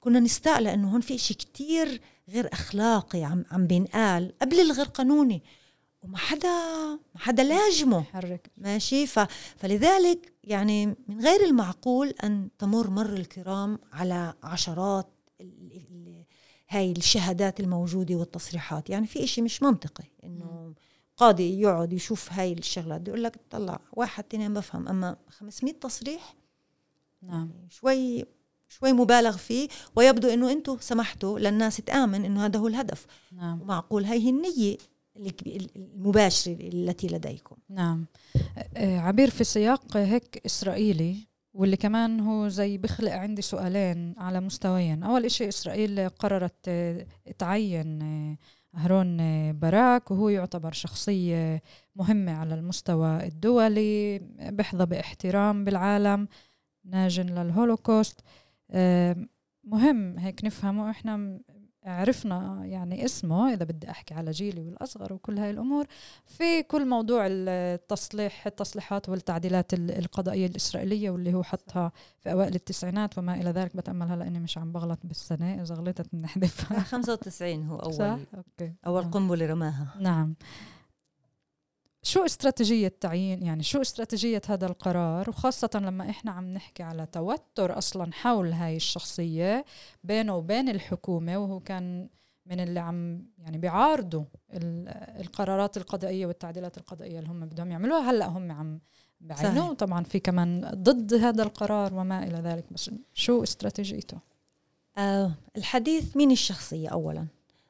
كنا 0.00 0.20
نستاء 0.20 0.60
لأنه 0.60 0.92
هون 0.92 1.00
في 1.00 1.14
إشي 1.14 1.34
كتير 1.34 2.00
غير 2.28 2.52
أخلاقي 2.52 3.24
عم 3.24 3.44
عم 3.50 3.66
بينقال 3.66 4.34
قبل 4.42 4.60
الغير 4.60 4.86
قانوني. 4.86 5.42
وما 6.02 6.18
حدا 6.18 6.48
ما 7.14 7.20
حدا 7.20 7.44
لاجمه 7.44 8.02
حرك 8.02 8.50
ماشي؟ 8.56 9.06
ف... 9.06 9.18
فلذلك 9.56 10.32
يعني 10.44 10.86
من 10.86 11.20
غير 11.20 11.44
المعقول 11.44 12.08
أن 12.08 12.48
تمر 12.58 12.90
مر 12.90 13.12
الكرام 13.12 13.78
على 13.92 14.34
عشرات 14.42 15.08
ال... 15.40 15.72
ال... 15.72 16.24
هاي 16.68 16.92
الشهادات 16.92 17.60
الموجودة 17.60 18.14
والتصريحات. 18.14 18.90
يعني 18.90 19.06
في 19.06 19.24
إشي 19.24 19.42
مش 19.42 19.62
منطقي 19.62 20.04
إنه 20.24 20.74
قاضي 21.16 21.60
يقعد 21.60 21.92
يشوف 21.92 22.32
هاي 22.32 22.52
الشغلات. 22.52 23.08
يقول 23.08 23.22
لك 23.22 23.36
طلع 23.50 23.80
واحد 23.92 24.24
اثنين 24.24 24.54
بفهم 24.54 24.88
أما 24.88 25.16
500 25.28 25.74
تصريح؟ 25.74 26.34
نعم. 27.22 27.50
يعني 27.54 27.70
شوي 27.70 28.24
شوي 28.70 28.92
مبالغ 28.92 29.36
فيه 29.36 29.68
ويبدو 29.96 30.28
إنه 30.28 30.52
أنتم 30.52 30.76
سمحتوا 30.80 31.38
للناس 31.38 31.76
تآمن 31.76 32.24
إنه 32.24 32.46
هذا 32.46 32.58
هو 32.58 32.66
الهدف. 32.66 33.06
نعم. 33.32 33.62
ومعقول 33.62 34.04
هي 34.04 34.18
هي 34.18 34.30
النية 34.30 34.76
المباشرة 35.76 36.52
التي 36.52 37.06
لديكم. 37.06 37.56
نعم. 37.68 38.06
عبير 38.76 39.30
في 39.30 39.44
سياق 39.44 39.96
هيك 39.96 40.42
إسرائيلي 40.46 41.16
واللي 41.54 41.76
كمان 41.76 42.20
هو 42.20 42.48
زي 42.48 42.78
بخلق 42.78 43.12
عندي 43.12 43.42
سؤالين 43.42 44.14
على 44.18 44.40
مستويين 44.40 45.02
أول 45.02 45.24
إشي 45.24 45.48
إسرائيل 45.48 46.08
قررت 46.08 46.70
تعين 47.38 48.36
هرون 48.74 49.16
باراك 49.52 50.10
وهو 50.10 50.28
يعتبر 50.28 50.72
شخصية 50.72 51.62
مهمة 51.96 52.32
على 52.32 52.54
المستوى 52.54 53.26
الدولي 53.26 54.18
بيحظى 54.38 54.86
باحترام 54.86 55.64
بالعالم 55.64 56.28
ناجين 56.84 57.26
للهولوكوست. 57.26 58.20
مهم 59.64 60.18
هيك 60.18 60.44
نفهمه 60.44 60.90
إحنا 60.90 61.40
عرفنا 61.84 62.60
يعني 62.64 63.04
اسمه 63.04 63.52
إذا 63.52 63.64
بدي 63.64 63.90
أحكي 63.90 64.14
على 64.14 64.30
جيلي 64.30 64.60
والأصغر 64.60 65.12
وكل 65.12 65.38
هاي 65.38 65.50
الأمور 65.50 65.86
في 66.26 66.62
كل 66.62 66.88
موضوع 66.88 67.26
التصليح 67.30 68.46
التصليحات 68.46 69.08
والتعديلات 69.08 69.74
القضائية 69.74 70.46
الإسرائيلية 70.46 71.10
واللي 71.10 71.34
هو 71.34 71.42
حطها 71.42 71.92
في 72.18 72.32
أوائل 72.32 72.54
التسعينات 72.54 73.18
وما 73.18 73.34
إلى 73.34 73.50
ذلك 73.50 73.76
بتامل 73.76 74.06
هلا 74.06 74.26
اني 74.26 74.40
مش 74.40 74.58
عم 74.58 74.72
بغلط 74.72 74.98
بالسنة 75.04 75.62
إذا 75.62 75.74
غلطت 75.74 76.06
بنحذفها 76.12 76.80
95 76.80 77.62
هو 77.68 77.76
أول 77.76 77.94
صح؟ 77.94 78.18
okay. 78.34 78.74
أول 78.86 79.02
نعم. 79.02 79.10
قنبلة 79.10 79.46
رماها 79.46 79.94
نعم 80.00 80.34
شو 82.02 82.24
استراتيجية 82.24 82.92
تعيين 83.00 83.42
يعني 83.42 83.62
شو 83.62 83.80
استراتيجية 83.80 84.42
هذا 84.48 84.66
القرار؟ 84.66 85.30
وخاصة 85.30 85.70
لما 85.74 86.10
إحنا 86.10 86.30
عم 86.30 86.44
نحكي 86.52 86.82
على 86.82 87.06
توتر 87.06 87.78
أصلا 87.78 88.12
حول 88.12 88.52
هاي 88.52 88.76
الشخصية 88.76 89.64
بينه 90.04 90.36
وبين 90.36 90.68
الحكومة 90.68 91.38
وهو 91.38 91.60
كان 91.60 92.08
من 92.46 92.60
اللي 92.60 92.80
عم 92.80 93.26
يعني 93.38 93.58
بيعارضوا 93.58 94.24
القرارات 95.20 95.76
القضائية 95.76 96.26
والتعديلات 96.26 96.78
القضائية 96.78 97.18
اللي 97.18 97.30
هم 97.30 97.46
بدهم 97.46 97.70
يعملوها. 97.70 98.10
هلأ 98.10 98.26
هم 98.26 98.52
عم 98.52 98.80
بعينوا. 99.20 99.74
طبعا 99.74 100.04
في 100.04 100.20
كمان 100.20 100.70
ضد 100.74 101.14
هذا 101.14 101.42
القرار 101.42 101.94
وما 101.94 102.24
إلى 102.24 102.38
ذلك 102.38 102.64
بس 102.72 102.90
شو 103.14 103.42
استراتيجيته؟ 103.42 104.18
آه 104.98 105.32
الحديث 105.56 106.16
مين 106.16 106.30
الشخصية 106.30 106.88
اولا؟ 106.88 107.26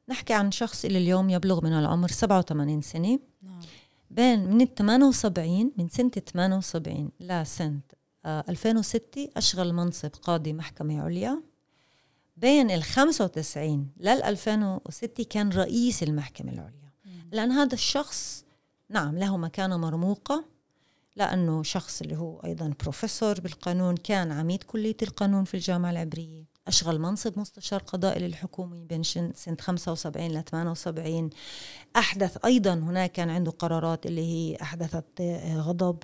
نحكي 0.08 0.32
عن 0.34 0.50
شخص 0.50 0.84
اللي 0.84 0.98
اليوم 0.98 1.30
يبلغ 1.30 1.64
من 1.64 1.72
العمر 1.72 2.08
87 2.08 2.82
سنة. 2.82 3.18
نعم. 3.42 3.60
بين 4.10 4.50
من 4.50 4.60
ال 4.60 4.74
78 4.74 5.72
من 5.78 5.88
سنة 5.88 6.10
78 6.10 7.10
لسنة 7.20 7.80
2006 8.26 9.22
آه، 9.22 9.28
أشغل 9.36 9.72
منصب 9.72 10.10
قاضي 10.22 10.52
محكمة 10.52 11.02
عليا. 11.02 11.42
بين 12.36 12.70
ال 12.70 12.82
95 12.82 13.88
لل 13.96 14.22
2006 14.22 15.24
كان 15.24 15.48
رئيس 15.48 16.02
المحكمة 16.02 16.52
العليا. 16.52 16.90
لأن 17.32 17.52
هذا 17.52 17.74
الشخص 17.74 18.44
نعم 18.88 19.18
له 19.18 19.36
مكانة 19.36 19.76
مرموقة 19.76 20.44
لأنه 21.16 21.62
شخص 21.62 22.00
اللي 22.00 22.16
هو 22.16 22.40
أيضا 22.44 22.74
بروفيسور 22.80 23.40
بالقانون 23.40 23.96
كان 23.96 24.32
عميد 24.32 24.62
كلية 24.62 24.96
القانون 25.02 25.44
في 25.44 25.54
الجامعة 25.54 25.90
العبرية. 25.90 26.44
أشغل 26.68 26.98
منصب 26.98 27.38
مستشار 27.38 27.82
قضائي 27.82 28.26
للحكومة 28.26 28.84
بين 28.84 29.02
سنة 29.02 29.56
75 29.60 30.28
ل 30.28 30.44
78 30.44 31.30
أحدث 31.96 32.44
أيضا 32.44 32.74
هناك 32.74 33.12
كان 33.12 33.30
عنده 33.30 33.50
قرارات 33.50 34.06
اللي 34.06 34.20
هي 34.20 34.56
أحدثت 34.62 35.20
آه، 35.20 35.60
غضب 35.60 35.98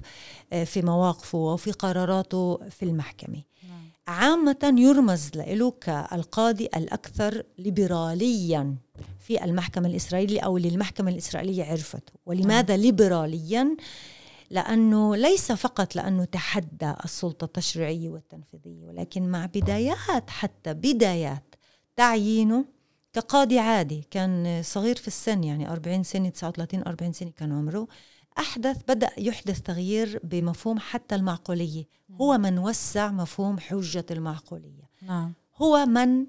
آه، 0.52 0.64
في 0.64 0.82
مواقفه 0.82 1.38
وفي 1.38 1.72
قراراته 1.72 2.60
في 2.70 2.82
المحكمة 2.82 3.42
نعم. 3.68 3.90
عامة 4.08 4.74
يرمز 4.78 5.30
له 5.34 5.70
كالقاضي 5.70 6.66
الأكثر 6.76 7.42
ليبراليا 7.58 8.76
في 9.20 9.44
المحكمة 9.44 9.88
الإسرائيلية 9.88 10.40
أو 10.40 10.56
اللي 10.56 10.68
المحكمة 10.68 11.10
الإسرائيلية 11.10 11.64
عرفته 11.64 12.12
ولماذا 12.26 12.76
ليبراليا؟ 12.76 13.76
لأنه 14.50 15.16
ليس 15.16 15.52
فقط 15.52 15.96
لأنه 15.96 16.24
تحدى 16.24 16.94
السلطة 17.04 17.44
التشريعية 17.44 18.08
والتنفيذية 18.08 18.86
ولكن 18.86 19.28
مع 19.28 19.46
بدايات 19.46 20.30
حتى 20.30 20.74
بدايات 20.74 21.54
تعيينه 21.96 22.64
كقاضي 23.12 23.58
عادي. 23.58 24.06
كان 24.10 24.62
صغير 24.62 24.96
في 24.96 25.08
السن 25.08 25.44
يعني 25.44 25.70
40 25.70 26.02
سنة 26.02 26.28
39 26.28 26.82
40 26.86 27.12
سنة 27.12 27.30
كان 27.30 27.52
عمره. 27.52 27.88
أحدث 28.38 28.82
بدأ 28.88 29.10
يحدث 29.18 29.60
تغيير 29.60 30.20
بمفهوم 30.24 30.78
حتى 30.78 31.14
المعقولية. 31.14 31.84
هو 32.20 32.38
من 32.38 32.58
وسع 32.58 33.10
مفهوم 33.10 33.58
حجة 33.58 34.06
المعقولية. 34.10 34.90
نعم. 35.02 35.32
هو 35.56 35.86
من 35.86 36.26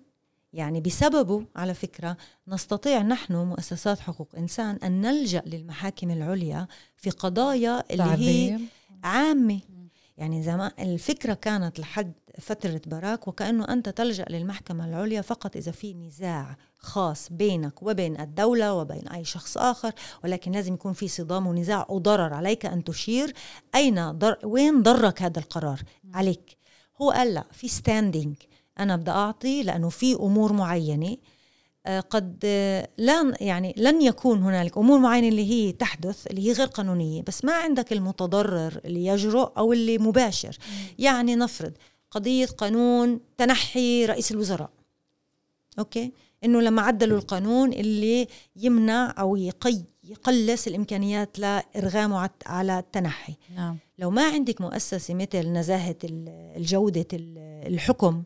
يعني 0.53 0.81
بسببه 0.81 1.45
على 1.55 1.73
فكرة 1.73 2.17
نستطيع 2.47 3.01
نحن 3.01 3.35
مؤسسات 3.35 3.99
حقوق 3.99 4.35
إنسان 4.37 4.75
أن 4.75 5.01
نلجأ 5.01 5.43
للمحاكم 5.45 6.11
العليا 6.11 6.67
في 6.97 7.09
قضايا 7.09 7.83
اللي 7.91 8.03
هي 8.03 8.59
عامة. 9.03 9.59
يعني 10.17 10.43
زمان 10.43 10.71
الفكرة 10.79 11.33
كانت 11.33 11.79
لحد 11.79 12.13
فترة 12.39 12.81
باراك 12.85 13.27
وكأنه 13.27 13.63
أنت 13.69 13.89
تلجأ 13.89 14.25
للمحكمة 14.29 14.85
العليا 14.85 15.21
فقط 15.21 15.55
إذا 15.55 15.71
في 15.71 15.93
نزاع 15.93 16.57
خاص 16.77 17.27
بينك 17.31 17.83
وبين 17.83 18.19
الدولة 18.19 18.73
وبين 18.73 19.07
أي 19.07 19.25
شخص 19.25 19.57
آخر 19.57 19.91
ولكن 20.23 20.51
لازم 20.51 20.73
يكون 20.73 20.93
في 20.93 21.07
صدام 21.07 21.47
ونزاع 21.47 21.85
أو 21.89 21.99
ضرر 21.99 22.33
عليك 22.33 22.65
أن 22.65 22.83
تشير. 22.83 23.33
أين 23.75 24.11
ضر 24.11 24.37
وين 24.43 24.83
ضرك 24.83 25.21
هذا 25.21 25.39
القرار؟ 25.39 25.81
عليك. 26.13 26.57
هو 27.01 27.11
قال 27.11 27.33
لا 27.33 27.43
في 27.51 27.67
standing 27.67 28.35
أنا 28.79 28.95
بدي 28.95 29.11
أعطي 29.11 29.63
لأنه 29.63 29.89
في 29.89 30.13
أمور 30.15 30.53
معينة. 30.53 31.17
آه، 31.85 31.99
قد 31.99 32.45
لن 32.97 33.33
يعني 33.41 33.73
لن 33.77 34.01
يكون 34.01 34.43
هنالك 34.43 34.77
أمور 34.77 34.99
معينة 34.99 35.27
اللي 35.27 35.51
هي 35.51 35.71
تحدث 35.71 36.27
اللي 36.27 36.47
هي 36.47 36.51
غير 36.51 36.67
قانونية 36.67 37.21
بس 37.21 37.45
ما 37.45 37.53
عندك 37.53 37.93
المتضرر 37.93 38.81
اللي 38.85 39.05
يجرؤ 39.05 39.51
أو 39.57 39.73
اللي 39.73 39.97
مباشر. 39.97 40.57
يعني 40.99 41.35
نفرض 41.35 41.73
قضية 42.11 42.45
قانون 42.45 43.19
تنحي 43.37 44.05
رئيس 44.05 44.31
الوزراء. 44.31 44.69
أوكي؟ 45.79 46.11
إنه 46.43 46.61
لما 46.61 46.81
عدلوا 46.81 47.17
القانون 47.17 47.73
اللي 47.73 48.27
يمنع 48.55 49.15
أو 49.19 49.35
يقي 49.35 49.81
يقلص 50.03 50.67
الإمكانيات 50.67 51.39
لارغامه 51.39 52.29
على 52.45 52.79
التنحي. 52.79 53.33
نعم. 53.55 53.77
لو 53.99 54.09
ما 54.09 54.27
عندك 54.29 54.61
مؤسسة 54.61 55.13
مثل 55.13 55.47
نزاهة 55.47 55.95
الجودة 56.03 57.07
الحكم 57.67 58.23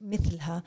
مثلها 0.00 0.62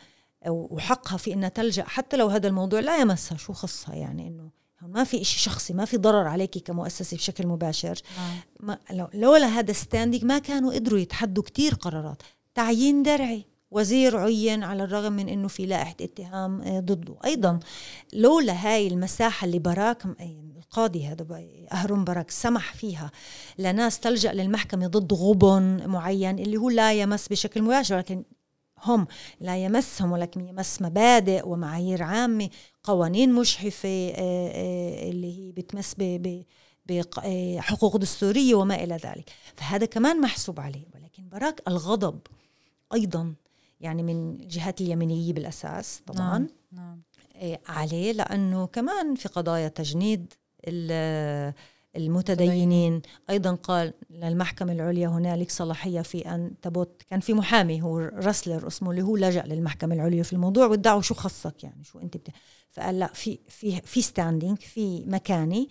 وحقها 0.48 1.18
في 1.18 1.34
إنها 1.34 1.50
تلجأ. 1.50 1.84
حتى 1.84 2.18
لو 2.18 2.28
هذا 2.28 2.48
الموضوع 2.48 2.80
لا 2.80 2.98
يمسها 2.98 3.38
شو 3.38 3.54
خصها 3.54 3.96
يعني 3.96 4.28
إنه 4.28 4.50
ما 4.82 5.04
في 5.04 5.22
إشي 5.22 5.40
شخصي 5.40 5.74
ما 5.74 5.86
في 5.86 5.98
ضرر 5.98 6.28
عليك 6.28 6.58
كمؤسسة 6.58 7.18
بشكل 7.18 7.48
مباشر. 7.48 8.02
آه. 8.20 8.44
ما 8.60 8.78
لولا 9.14 9.48
هذا 9.48 9.74
ستاندينج 9.74 10.26
ما 10.26 10.40
كانوا 10.40 10.74
قدروا 10.74 11.00
يتحدوا 11.00 11.44
كتير 11.44 11.74
قرارات. 11.74 12.22
تعيين 12.56 13.04
درعي. 13.04 13.46
وزير 13.72 14.18
عين 14.18 14.64
على 14.64 14.84
الرغم 14.84 15.14
من 15.14 15.30
إنه 15.30 15.48
في 15.48 15.66
لائحة 15.66 15.96
اتهام 16.02 16.62
آه، 16.62 16.80
ضده. 16.80 17.16
أيضا 17.26 17.60
لولا 18.14 18.54
هاي 18.54 18.88
المساحة 18.88 19.46
اللي 19.46 19.60
براك 19.60 20.06
القاضي 20.58 21.08
هذا 21.08 21.26
أهرم 21.72 22.04
براك 22.04 22.32
سمح 22.32 22.74
فيها 22.74 23.12
لناس 23.60 24.00
تلجأ 24.00 24.34
للمحكمة 24.34 24.88
ضد 24.88 25.14
غبن 25.14 25.88
معين 25.88 26.40
اللي 26.40 26.58
هو 26.58 26.70
لا 26.70 26.94
يمس 26.94 27.28
بشكل 27.28 27.62
مباشر. 27.62 27.96
ولكن 27.96 28.24
هم 28.84 29.08
لا 29.40 29.58
يمسهم 29.58 30.12
ولكن 30.12 30.48
يمس 30.48 30.82
مبادئ 30.82 31.48
ومعايير 31.48 32.04
عامة 32.04 32.50
قوانين 32.84 33.34
مشحفة 33.34 34.10
آه، 34.10 34.16
آه، 34.18 35.10
اللي 35.10 35.40
هي 35.40 35.52
بتمس 35.52 35.96
بحقوق 36.86 37.98
دستورية 37.98 38.56
وما 38.56 38.84
إلى 38.84 38.96
ذلك 38.96 39.30
فهذا 39.56 39.86
كمان 39.86 40.22
محسوب 40.22 40.60
عليه 40.60 40.86
ولكن 40.96 41.30
براك 41.30 41.62
الغضب 41.68 42.20
أيضا 42.94 43.34
يعني 43.80 44.04
من 44.04 44.36
الجهات 44.42 44.82
اليمينية 44.82 45.34
بالأساس 45.34 46.02
طبعا 46.08 46.38
نعم. 46.38 46.48
نعم. 46.72 47.02
عليه 47.68 48.12
لأنه 48.12 48.68
كمان 48.68 49.16
في 49.16 49.30
قضايا 49.30 49.68
تجنيد 49.68 50.34
المتدينين. 51.96 53.02
أيضا 53.30 53.56
قال 53.56 53.94
للمحكمة 54.10 54.72
العليا 54.72 55.08
هنالك 55.08 55.52
صلاحية 55.52 56.02
في 56.02 56.20
أن 56.36 56.52
تبت 56.62 57.02
كان 57.10 57.20
في 57.20 57.34
محامي 57.34 57.82
هو 57.82 58.00
رسلر 58.00 58.68
اسمه 58.68 58.92
اللي 58.92 59.02
هو 59.02 59.18
لجأ 59.18 59.44
للمحكمة 59.44 59.96
العليا 59.96 60.24
في 60.24 60.34
الموضوع 60.34 60.66
وادعوا 60.66 61.02
شو 61.02 61.14
خصك 61.14 61.64
يعني 61.64 61.84
شو 61.84 62.00
أنت 62.00 62.18
بت... 62.18 62.28
فقال 62.72 63.00
لا 63.00 63.08
في 63.14 63.40
في 63.48 63.82
في 63.82 64.02
ستاندينج 64.02 64.58
في 64.58 65.04
مكاني. 65.06 65.70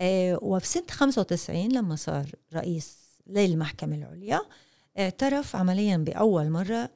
آه 0.00 0.38
وفي 0.42 0.66
سنة 0.66 0.84
95 0.90 1.68
لما 1.72 1.96
صار 1.96 2.26
رئيس 2.54 2.98
للمحكمة 3.26 3.94
العليا 3.96 4.40
اعترف 4.98 5.56
عمليا 5.56 5.96
بأول 5.96 6.50
مرة 6.50 6.90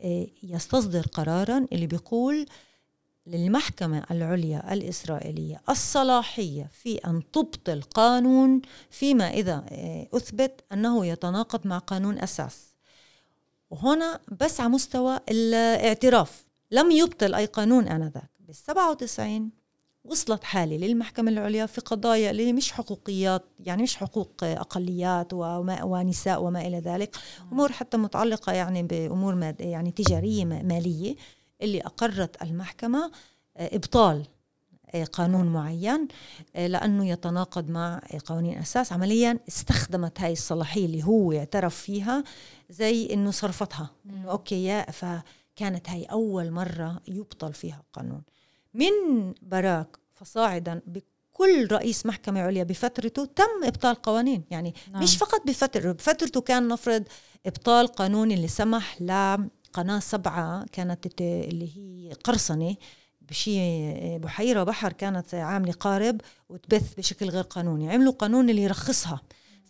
آه 0.00 0.26
يستصدر 0.42 1.06
قرارا 1.06 1.66
اللي 1.72 1.86
بيقول 1.86 2.46
للمحكمة 3.26 4.04
العليا 4.10 4.72
الإسرائيلية 4.72 5.60
الصلاحية 5.68 6.70
في 6.82 6.96
أن 6.96 7.22
تبطل 7.32 7.82
قانون 7.82 8.62
فيما 8.90 9.30
إذا 9.30 9.64
آه، 9.68 10.08
أثبت 10.12 10.64
أنه 10.72 11.06
يتناقض 11.06 11.66
مع 11.66 11.78
قانون 11.78 12.18
أساس. 12.18 12.74
وهنا 13.70 14.20
بس 14.40 14.60
على 14.60 14.68
مستوى 14.68 15.20
الاعتراف. 15.28 16.44
لم 16.70 16.90
يبطل 16.90 17.34
أي 17.34 17.46
قانون 17.46 17.88
آنذاك. 17.88 18.30
بال 18.40 18.54
97 18.54 19.50
وصلت 20.04 20.44
حالة 20.44 20.76
للمحكمة 20.76 21.30
العليا 21.30 21.66
في 21.66 21.80
قضايا 21.80 22.30
اللي 22.30 22.52
مش 22.52 22.72
حقوقيات 22.72 23.42
يعني 23.60 23.82
مش 23.82 23.96
حقوق 23.96 24.32
أقليات 24.42 25.32
وما 25.32 25.84
ونساء 25.84 26.42
وما 26.42 26.66
إلى 26.66 26.78
ذلك. 26.78 27.16
أمور 27.52 27.72
حتى 27.72 27.96
متعلقة 27.96 28.52
يعني 28.52 28.82
بأمور 28.82 29.54
يعني 29.60 29.90
تجارية 29.90 30.44
مالية. 30.44 31.16
اللي 31.64 31.80
أقرت 31.80 32.42
المحكمة 32.42 33.10
آه، 33.56 33.76
إبطال 33.76 34.26
آه، 34.94 35.04
قانون 35.04 35.46
معين 35.46 36.08
آه، 36.56 36.66
لأنه 36.66 37.08
يتناقض 37.08 37.70
مع 37.70 38.00
قوانين 38.26 38.58
أساس. 38.58 38.92
عمليا 38.92 39.38
استخدمت 39.48 40.20
هاي 40.20 40.32
الصلاحية 40.32 40.86
اللي 40.86 41.04
هو 41.04 41.32
اعترف 41.32 41.76
فيها 41.76 42.24
زي 42.70 43.06
أنه 43.12 43.30
صرفتها 43.30 43.90
أنه 44.06 44.30
okay 44.30 44.64
يا 44.64 44.90
فكانت 44.90 45.90
هاي 45.90 46.04
أول 46.04 46.50
مرة 46.50 47.00
يبطل 47.08 47.52
فيها 47.52 47.82
قانون 47.92 48.22
من 48.74 49.32
باراك 49.42 49.96
فصاعدا 50.12 50.80
كل 51.32 51.68
رئيس 51.72 52.06
محكمة 52.06 52.40
عليا 52.40 52.64
بفترته 52.64 53.24
تم 53.24 53.64
إبطال 53.64 53.94
قوانين. 53.94 54.44
يعني 54.50 54.74
نعم. 54.92 55.02
مش 55.02 55.16
فقط 55.16 55.46
بفترته 55.46 55.92
بفترته 55.92 56.40
كان 56.40 56.68
نفرض 56.68 57.04
إبطال 57.46 57.86
قانون 57.86 58.32
اللي 58.32 58.48
سمح 58.48 58.96
قناة 59.74 59.98
سبعة 59.98 60.66
كانت 60.72 61.20
اللي 61.20 61.76
هي 61.76 62.12
قرصنة 62.12 62.76
بشي 63.20 64.18
بحيرة 64.18 64.62
بحر 64.62 64.92
كانت 64.92 65.34
عاملة 65.34 65.72
قارب 65.72 66.20
وتبث 66.48 66.94
بشكل 66.94 67.28
غير 67.28 67.42
قانوني. 67.44 67.92
عملوا 67.92 68.12
قانون 68.12 68.50
اللي 68.50 68.62
يرخصها. 68.62 69.20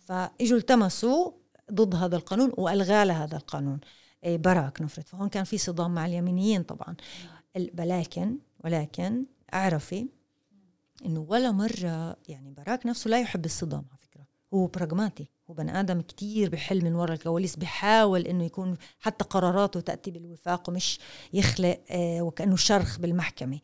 فإجوا 0.05 0.57
التمسوا 0.57 1.31
ضد 1.71 1.95
هذا 1.95 2.15
القانون 2.15 2.51
وألغى 2.57 2.93
هذا 2.93 3.37
القانون. 3.37 3.79
إيه، 4.23 4.37
براك 4.37 4.81
نفرض 4.81 5.05
فهون 5.05 5.29
كان 5.29 5.43
في 5.43 5.57
صدام 5.57 5.95
مع 5.95 6.05
اليمينيين 6.05 6.63
طبعا. 6.63 6.95
ولكن 7.79 8.37
ولكن 8.63 9.25
اعرفي 9.53 10.07
إنه 11.05 11.25
ولا 11.29 11.51
مرة 11.51 12.17
يعني 12.27 12.51
براك 12.57 12.85
نفسه 12.85 13.09
لا 13.09 13.19
يحب 13.19 13.45
الصدام 13.45 13.85
على 13.91 13.99
فكرة. 14.01 14.25
هو 14.53 14.67
براغماتي 14.67 15.29
هو 15.49 15.53
بني 15.53 15.79
آدم 15.79 16.01
كتير 16.01 16.49
بحل 16.49 16.83
من 16.85 16.95
وراء 16.95 17.13
الكواليس 17.13 17.55
بحاول 17.55 18.21
إنه 18.27 18.43
يكون 18.45 18.77
حتى 18.99 19.23
قراراته 19.25 19.79
تأتي 19.79 20.11
بالوفاق 20.11 20.69
ومش 20.69 20.99
يخلق 21.33 21.79
آه 21.89 22.21
وكأنه 22.21 22.55
شرخ 22.55 22.99
بالمحكمة. 22.99 23.59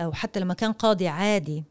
آه 0.00 0.08
وحتى 0.08 0.40
لما 0.40 0.54
كان 0.54 0.72
قاضي 0.72 1.08
عادي 1.08 1.64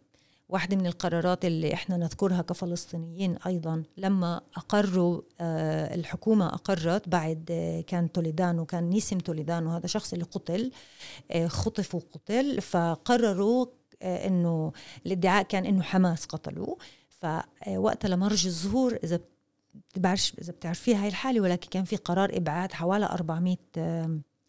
واحدة 0.50 0.76
من 0.76 0.88
القرارات 0.88 1.46
اللي 1.46 1.74
إحنا 1.74 1.98
نذكرها 1.98 2.42
كفلسطينيين 2.42 3.38
أيضا 3.46 3.84
لما 3.98 4.42
أقروا 4.56 5.22
آه 5.42 5.96
الحكومة 5.96 6.48
أقرت 6.48 7.10
بعد 7.10 7.44
كان 7.88 8.12
توليدانو 8.12 8.66
كان 8.66 8.90
نيسم 8.90 9.18
توليدانو 9.18 9.70
هذا 9.70 9.88
شخص 9.88 10.14
اللي 10.14 10.26
قتل 10.26 10.72
خطف 11.48 11.96
وقتل 11.96 12.62
فقرروا 12.62 13.66
إنه 14.02 14.72
الادعاء 15.06 15.44
كان 15.44 15.66
إنه 15.66 15.84
حماس 15.84 16.26
قتلوه. 16.26 16.78
فوقتها 17.10 18.10
لمرج 18.10 18.48
الظهور 18.48 19.00
إذا 19.04 19.20
بعرفش 19.95 20.34
إذا 20.41 20.51
بتعرفيها 20.51 21.03
هاي 21.03 21.08
الحالة 21.08 21.41
ولكن 21.41 21.69
كان 21.69 21.84
في 21.84 21.95
قرار 21.95 22.38
إبعاد 22.38 22.71
حوالي 22.71 23.05
400 23.05 23.58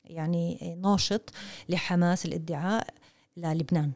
يعني 0.05 0.77
ناشط 0.83 1.31
لحماس 1.69 2.27
الإدعاء 2.27 2.87
للبنان. 3.37 3.93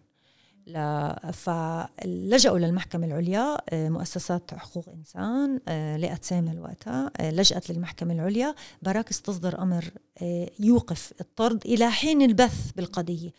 فلجأوا 1.33 2.59
للمحكمة 2.59 3.07
العليا 3.07 3.59
آه، 3.71 3.89
مؤسسات 3.89 4.55
حقوق 4.55 4.89
إنسان 4.89 5.61
آه، 5.69 5.97
لقت 5.97 6.25
سامل 6.25 6.61
وقتها 6.61 7.11
آه، 7.17 7.31
لجأت 7.31 7.71
للمحكمة 7.71 8.15
العليا. 8.15 8.55
باراك 8.83 9.11
استصدر 9.11 9.63
أمر 9.63 9.91
يوقف 10.61 11.13
الطرد 11.21 11.67
إلى 11.67 11.91
حين 11.91 12.23
البث 12.23 12.71
بالقضية. 12.77 13.31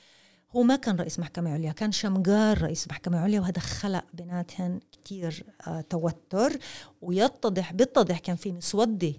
هو 0.55 0.63
ما 0.63 0.75
كان 0.75 0.95
رئيس 0.95 1.19
محكمة 1.19 1.53
عليا 1.53 1.71
كان 1.71 1.91
شمقار 1.91 2.61
رئيس 2.61 2.87
محكمة 2.87 3.19
عليا 3.19 3.39
وهذا 3.39 3.59
خلق 3.59 4.03
بيناتهن 4.13 4.79
كتير 4.91 5.45
آه 5.67 5.81
توتر. 5.81 6.57
ويتضح 7.01 7.73
بيتضح 7.73 8.19
كان 8.19 8.35
في 8.35 8.51
مسودة 8.51 9.13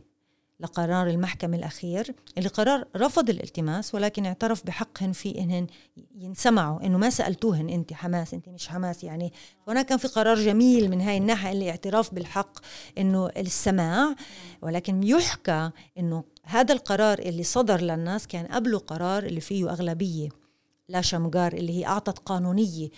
لقرار 0.60 1.06
المحكمة 1.06 1.56
الأخير 1.56 2.14
اللي 2.38 2.48
قرار 2.48 2.84
رفض 2.96 3.30
الالتماس 3.30 3.94
ولكن 3.94 4.26
اعترف 4.26 4.66
بحقهن 4.66 5.12
في 5.12 5.38
إنهن 5.38 5.66
ينسمعوا 6.14 6.86
إنه 6.86 6.98
ما 6.98 7.10
سألتوهن 7.10 7.68
أنت 7.68 7.92
حماس 7.92 8.34
أنت 8.34 8.48
مش 8.48 8.68
حماس 8.68 9.04
يعني. 9.04 9.32
هناك 9.68 9.86
كان 9.86 9.98
في 9.98 10.08
قرار 10.08 10.36
جميل 10.36 10.90
من 10.90 11.00
هاي 11.00 11.16
الناحية 11.18 11.52
اللي 11.52 11.70
اعتراف 11.70 12.14
بالحق 12.14 12.58
إنه 12.98 13.28
السماع. 13.36 14.14
ولكن 14.62 15.02
يحكى 15.02 15.70
إنه 15.98 16.24
هذا 16.42 16.74
القرار 16.74 17.18
اللي 17.18 17.42
صدر 17.42 17.80
للناس 17.80 18.26
كان 18.26 18.46
قبله 18.46 18.78
قرار 18.78 19.22
اللي 19.22 19.40
فيه 19.40 19.70
أغلبية 19.70 20.45
لا 20.88 21.00
شمجار 21.00 21.52
اللي 21.52 21.72
هي 21.72 21.86
أعطت 21.86 22.18
قانونية 22.18 22.88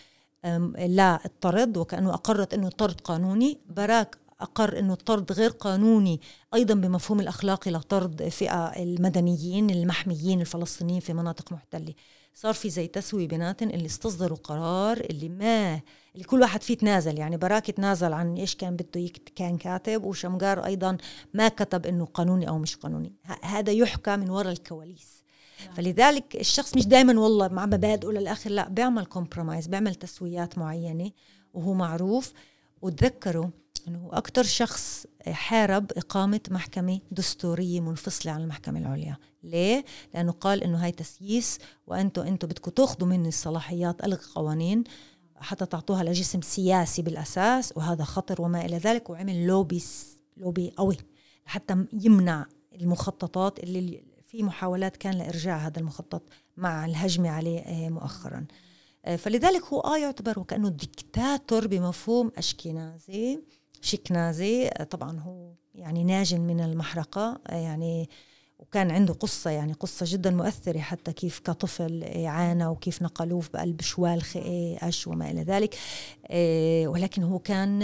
لا 0.87 1.25
الطرد 1.25 1.77
وكأنه 1.77 2.15
أقرت 2.15 2.55
أنه 2.55 2.69
الطرد 2.69 3.01
قانوني. 3.01 3.61
براك 3.67 4.19
أقر 4.41 4.79
أنه 4.79 4.93
الطرد 4.93 5.33
غير 5.33 5.51
قانوني 5.51 6.21
أيضا 6.55 6.75
بمفهوم 6.75 7.21
الأخلاقي 7.21 7.71
لطرد 7.71 8.29
فئة 8.29 8.67
المدنيين 8.67 9.71
المحميين 9.71 10.41
الفلسطينيين 10.41 11.01
في 11.01 11.13
مناطق 11.13 11.53
محتلة. 11.53 11.95
صار 12.35 12.55
في 12.55 12.71
زي 12.71 12.87
تسوية 12.87 13.29
بيناتهم 13.29 13.71
اللي 13.71 13.87
استصدروا 13.87 14.39
قرار 14.39 14.97
اللي 14.97 15.29
ما 15.29 15.81
اللي 16.15 16.25
كل 16.25 16.41
واحد 16.41 16.63
فيه 16.63 16.75
تنازل 16.75 17.19
يعني 17.19 17.37
براك 17.37 17.71
تنازل 17.71 18.13
عن 18.13 18.37
إيش 18.37 18.55
كان 18.55 18.77
بده 18.77 19.09
كان 19.37 19.57
كاتب 19.59 20.05
وشمجار 20.05 20.65
أيضا 20.65 20.97
ما 21.35 21.49
كتب 21.49 21.87
إنه 21.87 22.05
قانوني 22.05 22.49
أو 22.49 22.59
مش 22.59 22.77
قانوني. 22.77 23.13
هذا 23.43 23.73
يحكى 23.73 24.17
من 24.17 24.31
وراء 24.31 24.53
الكواليس. 24.53 25.18
فلذلك 25.77 26.37
الشخص 26.37 26.77
مش 26.77 26.87
دائما 26.87 27.21
والله 27.21 27.49
مع 27.49 27.67
مبادئه 27.67 28.09
للاخر 28.09 28.51
لا 28.51 28.69
بيعمل 28.69 29.07
كومبرومايز 29.07 29.67
بيعمل 29.67 29.95
تسويات 29.95 30.59
معينة 30.59 31.11
وهو 31.55 31.75
معروف. 31.75 32.33
وتذكروا 32.83 33.49
إنه 33.89 34.09
أكثر 34.13 34.43
شخص 34.43 35.07
حارب 35.27 35.93
إقامة 35.97 36.41
محكمة 36.51 37.01
دستورية 37.11 37.81
منفصلة 37.81 38.33
عن 38.33 38.41
المحكمة 38.41 38.79
العليا. 38.79 39.17
ليه؟ 39.43 39.85
لأنه 40.15 40.33
قال 40.33 40.63
إنه 40.63 40.85
هاي 40.85 40.93
تسييس 40.93 41.59
وأنتم 41.87 42.23
أنتم 42.23 42.49
بدكم 42.49 42.71
تأخذوا 42.71 43.09
مني 43.09 43.29
الصلاحيات 43.29 44.05
ألغي 44.05 44.21
قوانين 44.35 44.85
حتى 45.37 45.67
تعطوها 45.67 46.05
لجسم 46.05 46.41
سياسي 46.41 47.03
بالأساس 47.03 47.73
وهذا 47.77 48.05
خطر 48.05 48.43
وما 48.43 48.65
إلى 48.65 48.77
ذلك 48.79 49.11
وعمل 49.11 49.47
لوبي 49.47 49.83
لوبي 50.37 50.73
قوي 50.77 50.97
حتى 51.45 51.85
يمنع 51.93 52.47
المخططات 52.81 53.59
اللي 53.59 54.03
في 54.29 54.43
محاولات 54.43 54.97
كان 54.97 55.15
لإرجاع 55.15 55.57
هذا 55.57 55.79
المخطط 55.79 56.23
مع 56.57 56.85
الهجمة 56.85 57.31
عليه 57.31 57.59
آه، 57.61 57.89
مؤخرا. 57.89 58.47
آه، 59.05 59.17
فلذلك 59.17 59.65
هو 59.65 59.81
آه 59.81 59.99
يعتبر 59.99 60.39
وكأنه 60.39 60.69
ديكتاتور 60.69 61.67
بمفهوم 61.67 62.33
أشكنازي 62.39 63.41
شكنازي 63.81 64.69
آه، 64.69 64.85
طبعا 64.85 65.21
هو 65.21 65.53
يعني 65.75 66.05
ناج 66.05 66.35
من 66.35 66.61
المحرقة 66.61 67.41
يعني 67.49 68.09
وكان 68.59 68.91
عنده 68.91 69.15
قصة 69.15 69.51
يعني 69.51 69.73
قصة 69.73 70.07
جدا 70.09 70.31
مؤثرة 70.31 70.79
حتى 70.79 71.13
كيف 71.13 71.39
كطفل 71.39 72.05
عانى 72.27 72.67
وكيف 72.67 73.03
نقلوه 73.03 73.43
بقلب 73.55 73.81
شوال 73.81 74.23
أش 74.83 75.07
وما 75.07 75.31
إلى 75.31 75.43
ذلك. 75.43 75.79
ولكن 76.89 77.23
هو 77.23 77.39
كان 77.39 77.83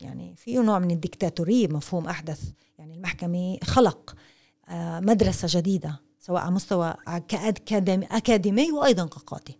يعني 0.00 0.34
فيه 0.36 0.60
نوع 0.60 0.78
من 0.78 0.90
الدكتاتورية 0.90 1.68
مفهوم 1.68 2.08
أحدث. 2.08 2.40
يعني 2.78 2.94
المحكمة 2.94 3.58
خلق. 3.64 4.16
مدرسة 5.00 5.60
جديدة 5.60 6.00
سواء 6.18 6.42
على 6.42 6.54
مستوى 6.54 6.94
أكاديمي 7.08 8.72
وأيضا 8.72 9.06
كقاضي. 9.06 9.58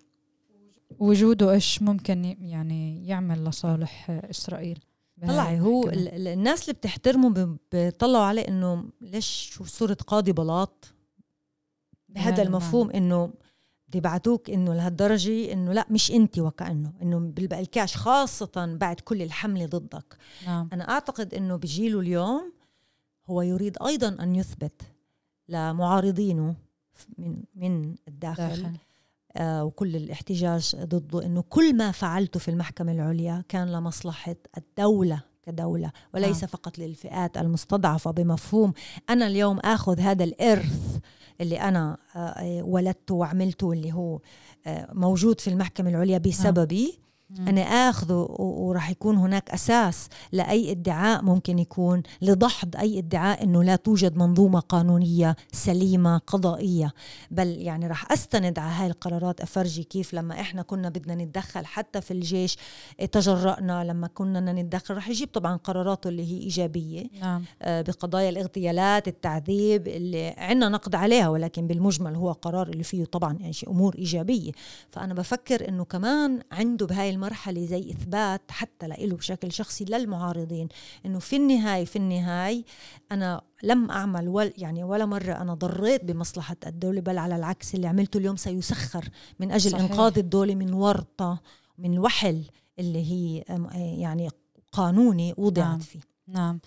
وجوده 0.99 1.53
إيش 1.53 1.83
ممكن 1.83 2.25
يعني 2.41 3.07
يعمل 3.07 3.45
لصالح 3.45 4.11
إسرائيل 4.11 4.79
طلعي 5.23 5.61
هو 5.61 5.89
الناس 5.89 6.63
اللي 6.63 6.73
بتحترمه 6.73 7.57
بيطلعوا 7.73 8.25
عليه 8.25 8.49
إنه 8.49 8.85
ليش 9.01 9.51
شو 9.53 9.65
صورة 9.65 9.97
قاضي 10.07 10.33
بلاط؟ 10.33 10.95
بهذا 12.09 12.43
المفهوم 12.43 12.91
إنه 12.91 13.33
بيبعتوك 13.89 14.51
إنه 14.51 14.75
لهالدرجة 14.75 15.53
إنه 15.53 15.73
لا 15.73 15.87
مش 15.91 16.11
أنت 16.11 16.39
وكأنه 16.39 16.93
إنه 17.03 17.19
بالكاش 17.19 17.97
خاصه 17.97 18.77
بعد 18.81 19.01
كل 19.01 19.23
الحملة 19.23 19.67
ضدك. 19.67 20.17
نعم. 20.47 20.69
أنا 20.73 20.89
أعتقد 20.89 21.35
إنه 21.35 21.57
بجيله 21.57 22.01
اليوم 22.01 22.53
هو 23.27 23.43
يريد 23.43 23.77
أيضا 23.87 24.09
أن 24.21 24.37
يثبت 24.37 24.83
لمعارضينه 25.49 26.55
من 27.19 27.43
من 27.55 27.95
الداخل 28.09 28.63
داخل. 28.63 28.77
آه 29.37 29.65
وكل 29.65 29.97
الاحتجاج 29.97 30.77
ضده 30.77 31.27
إنه 31.27 31.45
كل 31.49 31.77
ما 31.77 31.91
فعلته 31.91 32.41
في 32.41 32.51
المحكمة 32.51 32.93
العليا 32.93 33.45
كان 33.49 33.73
لمصلحة 33.73 34.37
الدولة 34.59 35.23
كدولة 35.47 35.93
وليس 36.15 36.45
آه. 36.45 36.47
فقط 36.47 36.79
للفئات 36.79 37.39
المستضعفة 37.39 38.11
بمفهوم 38.11 38.73
أنا 39.11 39.27
اليوم 39.27 39.59
أخذ 39.59 40.01
هذا 40.01 40.25
الإرث 40.25 40.99
اللي 41.41 41.61
أنا 41.61 41.97
آه، 42.17 42.19
آه، 42.19 42.63
ولدته 42.63 43.15
وعملته 43.15 43.73
اللي 43.73 43.93
هو 43.93 44.21
آه، 44.67 44.89
موجود 44.93 45.41
في 45.41 45.51
المحكمة 45.51 45.91
العليا 45.91 46.19
بسببي 46.19 46.99
أنا 47.31 47.61
آخذه 47.61 48.27
وراح 48.39 48.91
يكون 48.91 49.17
هناك 49.17 49.51
أساس 49.51 50.09
لأي 50.33 50.71
ادعاء 50.71 51.23
ممكن 51.23 51.59
يكون 51.59 52.03
لدحض 52.23 52.77
أي 52.77 52.99
ادعاء 52.99 53.43
أنه 53.45 53.65
لا 53.65 53.77
توجد 53.77 54.17
منظومة 54.17 54.61
قانونية 54.61 55.37
سليمة 55.53 56.19
قضائية. 56.19 56.93
بل 57.31 57.49
يعني 57.49 57.87
راح 57.87 58.13
أستند 58.13 58.59
على 58.59 58.71
هاي 58.71 58.87
القرارات 58.87 59.41
أفرجي 59.41 59.83
كيف 59.85 60.15
لما 60.15 60.41
إحنا 60.41 60.63
كنا 60.63 60.89
بدنا 60.89 61.15
نتدخل 61.15 61.67
حتى 61.67 62.01
في 62.01 62.11
الجيش 62.11 62.57
تجرأنا 63.13 63.85
لما 63.85 64.07
كنا 64.07 64.53
نتدخل. 64.53 64.95
راح 64.95 65.09
يجيب 65.09 65.29
طبعا 65.29 65.57
قراراته 65.57 66.09
اللي 66.09 66.25
هي 66.33 66.43
إيجابية 66.43 67.05
نعم. 67.21 67.45
آه 67.63 67.83
بقضايا 67.83 68.29
الاغتيالات 68.29 69.09
التعذيب 69.09 69.89
اللي 69.89 70.35
عنا 70.39 70.69
نقد 70.69 70.95
عليها 70.95 71.29
ولكن 71.29 71.67
بالمجمل 71.67 72.15
هو 72.15 72.33
قرار 72.33 72.69
اللي 72.69 72.85
فيه 72.85 73.05
طبعا 73.05 73.37
يعني 73.41 73.55
أمور 73.69 73.95
إيجابية. 73.99 74.53
فأنا 74.91 75.15
بفكر 75.15 75.69
أنه 75.69 75.85
كمان 75.85 76.41
عنده 76.53 76.87
بهاي 76.87 77.16
المرحلة 77.17 77.67
زي 77.67 77.91
إثبات 77.91 78.43
حتى 78.51 78.87
له 78.89 79.17
بشكل 79.17 79.53
شخصي 79.53 79.85
للمعارضين 79.85 80.69
إنه 81.07 81.19
في 81.19 81.37
النهاية 81.37 81.85
في 81.85 81.97
النهاية 81.97 82.65
أنا 83.13 83.43
لم 83.63 83.91
أعمل 83.91 84.29
ول 84.29 84.53
يعني 84.59 84.85
ولا 84.85 85.07
مرة 85.07 85.33
أنا 85.33 85.55
ضريت 85.55 86.05
بمصلحة 86.05 86.57
الدولة 86.67 87.01
بل 87.01 87.19
على 87.19 87.37
العكس 87.37 87.75
اللي 87.75 87.87
عملته 87.87 88.19
اليوم 88.19 88.37
سيسخر 88.37 89.09
من 89.41 89.53
أجل 89.53 89.71
صحيح. 89.71 89.83
إنقاذ 89.83 90.19
الدولة 90.19 90.55
من 90.55 90.73
ورطة 90.73 91.41
من 91.79 91.93
الوحل 91.93 92.45
اللي 92.79 93.13
هي 93.13 93.45
يعني 94.01 94.29
قانوني 94.73 95.35
وضعت 95.37 95.67
نعم. 95.67 95.79
فيه 95.79 96.01
نعم 96.29 96.61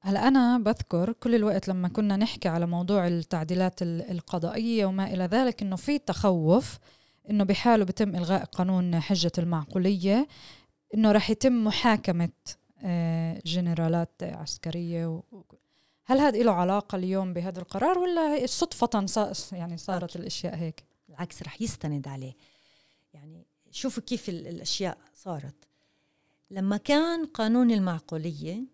هلا 0.00 0.28
أنا 0.28 0.58
بذكر 0.58 1.12
كل 1.12 1.34
الوقت 1.34 1.68
لما 1.68 1.88
كنا 1.88 2.16
نحكي 2.16 2.48
على 2.48 2.66
موضوع 2.66 3.06
التعديلات 3.06 3.82
القضائية 3.82 4.86
وما 4.86 5.12
إلى 5.14 5.24
ذلك 5.24 5.62
إنه 5.62 5.76
في 5.76 5.98
تخوف 5.98 6.78
إنه 7.30 7.44
بحاله 7.44 7.84
بتم 7.84 8.16
إلغاء 8.16 8.44
قانون 8.44 9.00
حجة 9.00 9.32
المعقولية 9.38 10.28
إنه 10.94 11.12
رح 11.12 11.30
يتم 11.30 11.64
محاكمة 11.64 12.30
آه، 12.84 13.42
جنرالات 13.46 14.22
عسكرية 14.22 15.22
هل 16.04 16.18
هذا 16.20 16.42
له 16.42 16.52
علاقة 16.52 16.96
اليوم 16.96 17.32
بهذا 17.32 17.60
القرار 17.60 17.98
ولا 17.98 18.46
صدفه 18.46 19.06
يعني 19.52 19.76
صارت. 19.76 20.16
الأشياء 20.16 20.56
هيك 20.56 20.84
بالعكس 21.08 21.42
رح 21.42 21.62
يستند 21.62 22.08
عليه 22.08 22.32
يعني 23.14 23.46
شوفوا 23.70 24.02
كيف 24.02 24.28
الأشياء 24.28 24.98
صارت 25.14 25.54
لما 26.50 26.76
كان 26.76 27.26
قانون 27.26 27.70
المعقولية 27.70 28.64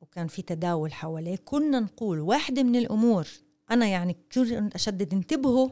وكان 0.00 0.26
في 0.26 0.42
تداول 0.42 0.92
حواليه 0.92 1.36
كنا 1.36 1.80
نقول 1.80 2.20
واحدة 2.20 2.62
من 2.62 2.76
الأمور 2.76 3.28
أنا 3.70 3.86
يعني 3.86 4.16
كثير 4.30 4.68
أشدد 4.74 5.14
انتبهوا 5.14 5.70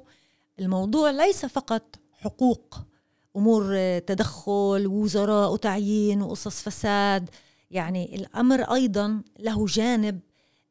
الموضوع 0.60 1.10
ليس 1.10 1.46
فقط 1.46 1.98
حقوق 2.16 2.78
أمور 3.36 3.98
تدخل 3.98 4.86
وزراء 4.86 5.52
وتعيين 5.52 6.22
وقصص 6.22 6.62
فساد. 6.62 7.30
يعني 7.70 8.16
الأمر 8.16 8.62
أيضا 8.62 9.22
له 9.38 9.66
جانب 9.66 10.20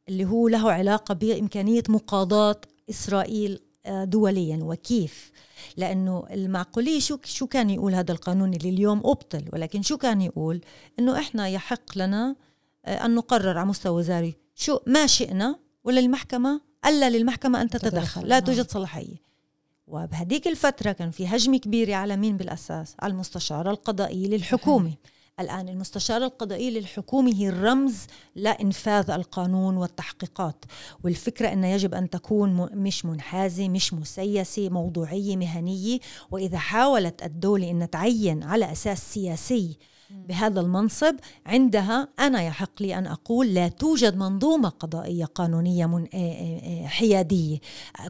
اللي 0.09 0.25
هو 0.25 0.47
له 0.47 0.71
علاقة 0.71 1.13
بإمكانية 1.13 1.83
مقاضاة 1.89 2.61
إسرائيل 2.89 3.59
آه، 3.85 4.03
دوليا. 4.03 4.59
وكيف؟ 4.61 5.31
لأنه 5.77 6.23
المعقولية 6.31 6.99
شو 6.99 7.17
شو 7.23 7.47
كان 7.47 7.69
يقول 7.69 7.95
هذا 7.95 8.11
القانون 8.11 8.53
اللي 8.53 8.69
اليوم 8.69 8.99
أبطل؟ 8.99 9.45
ولكن 9.53 9.81
شو 9.81 9.97
كان 9.97 10.21
يقول؟ 10.21 10.61
إنه 10.99 11.19
إحنا 11.19 11.47
يحق 11.47 11.97
لنا 11.97 12.35
آه، 12.85 13.05
أن 13.05 13.15
نقرر 13.15 13.57
على 13.57 13.67
مستوى 13.67 13.97
وزاري. 13.97 14.35
شو 14.55 14.79
ما 14.87 15.07
شئنا 15.07 15.59
ولا 15.83 15.99
المحكمة؟ 15.99 16.61
ألا 16.85 17.09
للمحكمة 17.09 17.61
أن 17.61 17.69
تتدخل. 17.69 18.27
لا 18.27 18.39
توجد 18.39 18.69
صلاحية. 18.69 19.24
وبهديك 19.87 20.47
الفترة 20.47 20.91
كان 20.91 21.11
في 21.11 21.27
هجمة 21.27 21.57
كبيرة 21.57 21.95
على 21.95 22.17
مين 22.17 22.37
بالأساس؟ 22.37 22.95
على 22.99 23.13
المستشار 23.13 23.69
القضائي 23.71 24.27
للحكومة 24.27 24.93
الآن 25.39 25.69
المستشار 25.69 26.23
القضائي 26.23 26.71
للحكومة 26.71 27.33
هي 27.33 27.49
الرمز 27.49 27.97
لإنفاذ 28.35 29.11
القانون 29.11 29.77
والتحقيقات 29.77 30.65
والفكرة 31.03 31.53
أن 31.53 31.63
يجب 31.63 31.93
أن 31.93 32.09
تكون 32.09 32.69
مش 32.73 33.05
منحازة 33.05 33.69
مش 33.69 33.93
مسيسة 33.93 34.69
موضوعية 34.69 35.37
مهنية 35.37 35.99
وإذا 36.31 36.57
حاولت 36.57 37.23
الدولة 37.23 37.71
أن 37.71 37.89
تعين 37.89 38.43
على 38.43 38.71
أساس 38.71 39.13
سياسي 39.13 39.77
بهذا 40.27 40.61
المنصب. 40.61 41.15
عندها 41.45 42.07
أنا 42.19 42.43
يحق 42.43 42.81
لي 42.81 42.97
أن 42.97 43.07
أقول 43.07 43.53
لا 43.53 43.67
توجد 43.67 44.17
منظومة 44.17 44.69
قضائية 44.69 45.25
قانونية 45.25 45.85
من 45.85 46.07
آه، 46.13 46.17
آه، 46.17 46.83
آه، 46.83 46.87
حيادية. 46.87 47.57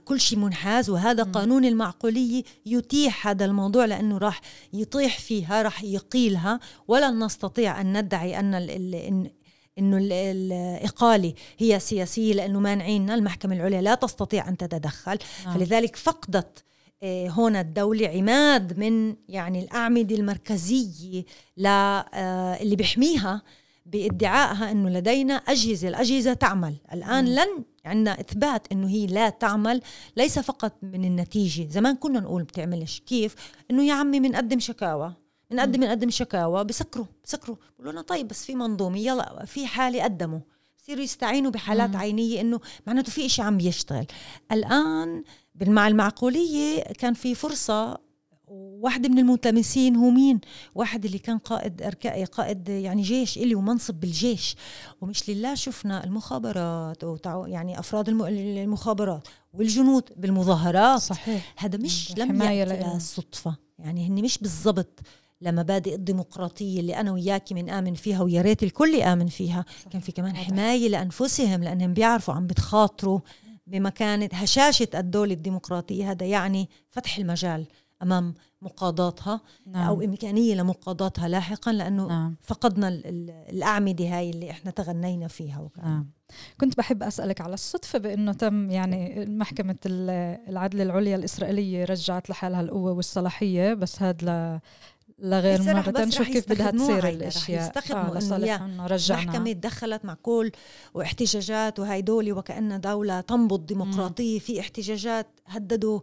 كل 0.05 0.19
شيء 0.19 0.39
منحاز 0.39 0.89
وهذا. 0.89 1.23
قانون 1.23 1.65
المعقولية 1.65 2.43
يتيح 2.65 3.27
هذا 3.27 3.45
الموضوع 3.45 3.85
لأنه 3.85 4.17
راح 4.17 4.41
يطيح 4.73 5.19
فيها 5.19 5.61
راح 5.61 5.83
يقيلها. 5.83 6.59
ولن 6.87 7.23
نستطيع 7.23 7.81
أن 7.81 7.97
ندعي 7.97 8.39
أن 8.39 8.53
ال 8.55 9.29
إنه 9.79 9.97
الاقاله 10.01 11.33
هي 11.57 11.79
سياسية 11.79 12.33
لأنه 12.33 12.59
مانعيننا. 12.59 13.15
المحكمة 13.15 13.55
العليا 13.55 13.81
لا 13.81 13.95
تستطيع 13.95 14.49
أن 14.49 14.57
تتدخل. 14.57 15.17
آه. 15.47 15.53
فلذلك 15.53 15.95
فقدت 15.95 16.63
آه، 17.03 17.27
هنا 17.27 17.61
الدولة 17.61 18.07
عماد 18.07 18.79
من 18.79 19.15
يعني 19.29 19.59
الأعمدة 19.63 20.15
المركزية 20.15 21.23
آه، 22.13 22.61
اللي 22.61 22.75
بيحميها 22.75 23.41
بإدعائها 23.85 24.71
إنه 24.71 24.89
لدينا 24.89 25.33
أجهزة 25.33 25.87
الأجهزة 25.87 26.33
تعمل. 26.33 26.75
الآن 26.93 27.35
لن 27.35 27.63
عندنا 27.85 28.19
إثبات 28.19 28.71
إنه 28.71 28.87
هي 28.87 29.05
لا 29.05 29.29
تعمل 29.29 29.81
ليس 30.17 30.39
فقط 30.39 30.73
من 30.81 31.05
النتيجة. 31.05 31.67
زمان 31.69 31.95
كنا 31.95 32.19
نقول 32.19 32.43
بتعملش 32.43 32.99
كيف؟ 32.99 33.35
إنه 33.71 33.83
يا 33.83 33.93
عمي 33.93 34.19
بنقدم 34.19 34.59
شكاوى 34.59 35.13
بنقدم 35.51 35.79
بنقدم 35.79 36.09
شكاوى 36.09 36.63
بسكروا 36.63 37.05
بسكروا. 37.23 37.55
بقولوا 37.75 37.91
لنا 37.91 38.01
طيب 38.01 38.27
بس 38.27 38.45
في 38.45 38.55
منظومة 38.55 38.97
يلا 38.97 39.45
في 39.45 39.67
حالة 39.67 40.03
قدموا. 40.03 40.39
بصيروا 40.77 41.03
يستعينوا 41.03 41.51
بحالات 41.51 41.89
مم. 41.89 41.97
عينية 41.97 42.41
إنه 42.41 42.59
معناته 42.87 43.11
في 43.11 43.25
إشي 43.25 43.41
عم 43.41 43.57
بيشتغل 43.57 44.05
الآن 44.51 45.23
مع 45.61 45.87
المعقولية 45.87 46.83
كان 46.83 47.13
في 47.13 47.35
فرصة 47.35 48.05
واحدة 48.47 49.09
من 49.09 49.19
الملتمسين 49.19 49.95
هو 49.95 50.09
مين؟ 50.09 50.41
واحد 50.75 51.05
اللي 51.05 51.19
كان 51.19 51.37
قائد 51.37 51.81
أركائي 51.81 52.25
قائد 52.25 52.69
يعني 52.69 53.01
جيش 53.01 53.37
إلي 53.37 53.55
ومنصب 53.55 53.93
بالجيش. 53.93 54.55
ومش 55.01 55.29
لله 55.29 55.55
شفنا 55.55 56.03
المخابرات 56.03 57.03
يعني 57.25 57.79
أفراد 57.79 58.09
المخابرات 58.09 59.27
والجنود 59.53 60.03
بالمظاهرات. 60.17 61.01
صحيح. 61.01 61.53
هذا 61.57 61.77
مش 61.77 62.13
لم 62.17 62.41
يأتي 62.41 62.99
صدفة 62.99 63.55
يعني 63.79 64.07
هن 64.07 64.23
مش 64.23 64.37
بالضبط 64.37 64.99
لمبادئ 65.41 65.95
الديمقراطية 65.95 66.79
اللي 66.79 66.95
أنا 66.99 67.11
وياكي 67.11 67.53
من 67.53 67.69
آمن 67.69 67.93
فيها 67.93 68.21
ويا 68.21 68.41
ريت 68.41 68.63
الكل 68.63 68.93
يآمن 68.93 69.27
فيها. 69.27 69.65
كان 69.91 70.01
في 70.01 70.11
كمان 70.11 70.35
حماية 70.35 70.89
لأنفسهم 70.89 71.63
لأنهم 71.63 71.93
بيعرفوا 71.93 72.33
عم 72.33 72.47
بتخاطروا. 72.47 73.19
بمكانه 73.67 74.29
هشاشة 74.33 74.87
الدولة 74.95 75.33
الديمقراطية 75.33 76.11
هذا 76.11 76.25
يعني 76.25 76.69
فتح 76.89 77.17
المجال 77.17 77.65
أمام 78.01 78.33
مقاضاتها 78.61 79.41
نعم. 79.65 79.87
أو 79.87 80.01
إمكانية 80.01 80.55
لمقاضاتها 80.55 81.27
لاحقا 81.27 81.73
لأنه 81.73 82.07
نعم. 82.07 82.35
فقدنا 82.41 82.87
الأعمدة 83.49 84.05
هاي 84.05 84.29
اللي 84.29 84.51
إحنا 84.51 84.71
تغنينا 84.71 85.27
فيها 85.27 85.59
وكان. 85.59 85.85
نعم. 85.85 86.09
كنت 86.61 86.77
بحب 86.77 87.03
أسألك 87.03 87.41
على 87.41 87.53
الصدفة 87.53 87.99
بأنه 87.99 88.33
تم 88.33 88.71
يعني 88.71 89.25
محكمة 89.25 89.75
العدل 89.85 90.81
العليا 90.81 91.15
الإسرائيلية 91.15 91.85
رجعت 91.85 92.29
لحالها 92.29 92.61
القوة 92.61 92.91
والصلاحية 92.91 93.73
بس 93.73 94.01
هذا 94.01 94.61
لغير 95.19 95.61
مرة 95.61 96.05
نشوف 96.05 96.27
كيف 96.27 96.49
بدها 96.49 96.71
تصير 96.71 97.09
الأشياء. 97.09 97.67
يستخدموا 97.67 98.15
آه 98.15 98.17
لصالح 98.17 98.61
إنه 98.61 98.87
رجعنا. 98.87 99.21
المحكمة 99.21 99.51
تدخلت 99.51 100.05
مع 100.05 100.13
كل 100.13 100.51
واحتجاجات 100.93 101.79
وهي 101.79 102.01
دولة 102.01 102.33
وكأن 102.33 102.81
دولة 102.81 103.21
تنبض 103.21 103.65
ديمقراطية. 103.65 104.39
في 104.39 104.59
احتجاجات 104.59 105.27
هددوا 105.45 105.99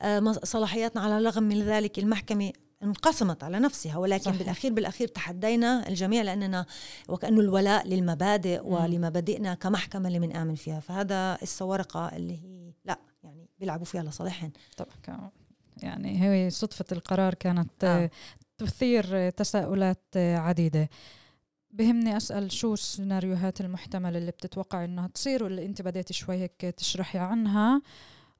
آه 0.00 0.32
صلاحياتنا 0.32 1.02
على 1.02 1.18
الرغم 1.18 1.42
من 1.42 1.62
ذلك 1.62 1.98
المحكمة 1.98 2.52
انقسمت 2.82 3.44
على 3.44 3.58
نفسها. 3.58 3.96
ولكن 3.96 4.24
صحيح. 4.24 4.38
بالأخير 4.38 4.72
بالأخير 4.72 5.08
تحدينا 5.08 5.88
الجميع 5.88 6.22
لأننا 6.22 6.66
وكأنه 7.08 7.40
الولاء 7.40 7.88
للمبادئ 7.88 8.60
مم. 8.62 8.72
ولمبادئنا 8.72 9.54
كمحكمة 9.54 10.08
اللي 10.08 10.18
بنآمن 10.18 10.54
فيها. 10.54 10.80
فهذا 10.80 11.38
الورقه 11.60 12.16
اللي 12.16 12.34
هي 12.34 12.72
لا 12.84 12.98
يعني 13.24 13.48
بيلعبوا 13.60 13.84
فيها 13.84 14.02
لصالحهم. 14.02 14.52
طبعا. 14.76 15.30
يعني 15.76 16.22
هي 16.22 16.50
صدفة 16.50 16.84
القرار 16.92 17.34
كانت 17.34 17.84
آه. 17.84 18.10
تثير 18.58 19.30
تساؤلات 19.30 20.16
عديدة. 20.16 20.88
بهمني 21.70 22.16
أسأل 22.16 22.52
شو 22.52 22.74
السيناريوهات 22.74 23.60
المحتملة 23.60 24.18
اللي 24.18 24.30
بتتوقع 24.30 24.84
إنها 24.84 25.08
تصير 25.08 25.44
واللي 25.44 25.66
أنت 25.66 25.82
بديتي 25.82 26.14
شوي 26.14 26.36
هيك 26.36 26.60
تشرحي 26.60 27.18
عنها 27.18 27.82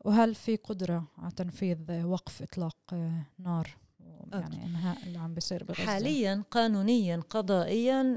وهل 0.05 0.35
في 0.35 0.57
قدرة 0.57 1.09
على 1.19 1.33
تنفيذ 1.37 2.05
وقف 2.05 2.43
إطلاق 2.43 2.77
نار؟ 3.39 3.77
يعني 4.33 4.67
انهاء 4.67 4.99
اللي 5.07 5.19
عم 5.19 5.35
بيصير 5.35 5.65
بغزة. 5.65 5.87
حاليا 5.87 6.45
قانونيا 6.51 7.17
قضائيا 7.31 8.17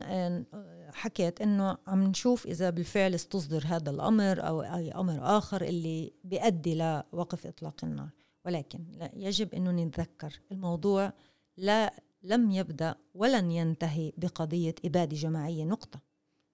حكيت 0.94 1.42
إنه 1.42 1.78
عم 1.88 2.04
نشوف 2.04 2.48
إذا 2.48 2.70
بالفعل 2.70 3.14
استصدر 3.16 3.64
هذا 3.68 3.90
الأمر 3.90 4.48
أو 4.48 4.62
أي 4.62 4.92
أمر 4.92 5.38
آخر 5.38 5.62
اللي 5.62 6.14
بيؤدي 6.24 6.76
لوقف 6.76 7.48
إطلاق 7.48 7.76
النار. 7.84 8.10
ولكن 8.46 8.86
لا 8.92 9.12
يجب 9.14 9.54
إنه 9.54 9.72
نتذكر. 9.72 10.40
الموضوع 10.52 11.14
لا 11.58 11.94
لم 12.24 12.52
يبدأ 12.52 12.96
ولن 13.14 13.52
ينتهي 13.52 14.14
بقضية 14.18 14.76
إبادة 14.86 15.16
جماعية. 15.18 15.64
نقطة. 15.64 16.00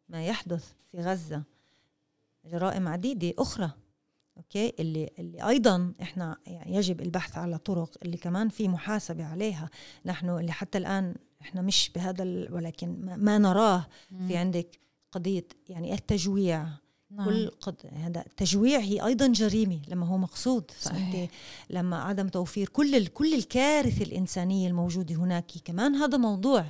ما 0.10 0.26
يحدث 0.26 0.74
في 0.92 0.98
غزة 0.98 1.44
جرائم 2.46 2.88
عديدة 2.88 3.34
أخرى 3.40 3.72
أوكي 4.38 4.74
اللي 4.80 5.10
اللي 5.20 5.48
أيضا 5.50 5.94
إحنا 6.02 6.38
يعني 6.48 6.76
يجب 6.76 7.02
البحث 7.02 7.38
على 7.38 7.58
طرق 7.58 7.98
اللي 8.04 8.18
كمان 8.18 8.50
في 8.50 8.68
محاسبة 8.68 9.26
عليها. 9.26 9.70
نحن 10.06 10.30
اللي 10.30 10.52
حتى 10.52 10.78
الآن 10.78 11.16
إحنا 11.42 11.62
مش 11.62 11.92
بهذا 11.96 12.24
ولكن 12.52 13.06
ما 13.18 13.38
نراه 13.38 13.88
في 14.28 14.38
عندك 14.38 14.80
قضية 15.12 15.48
يعني 15.70 15.94
التجويع 15.94 16.68
نعم. 17.16 17.26
كل 17.26 17.52
قد 17.62 17.76
هذا 17.94 18.22
التجويع 18.22 18.80
هي 18.80 19.06
أيضا 19.06 19.28
جريمة 19.28 19.80
لما 19.88 20.06
هو 20.06 20.18
مقصود. 20.18 20.72
صحيح. 20.82 21.12
فانت 21.12 21.30
لما 21.70 22.04
عدم 22.04 22.28
توفير 22.28 22.70
كل 22.70 22.96
ال... 22.96 23.14
كل 23.14 23.34
الكارثة 23.34 24.04
الإنسانية 24.04 24.68
الموجودة 24.68 25.16
هناك 25.16 25.52
كمان 25.66 25.96
هذا 25.96 26.18
موضوع. 26.18 26.66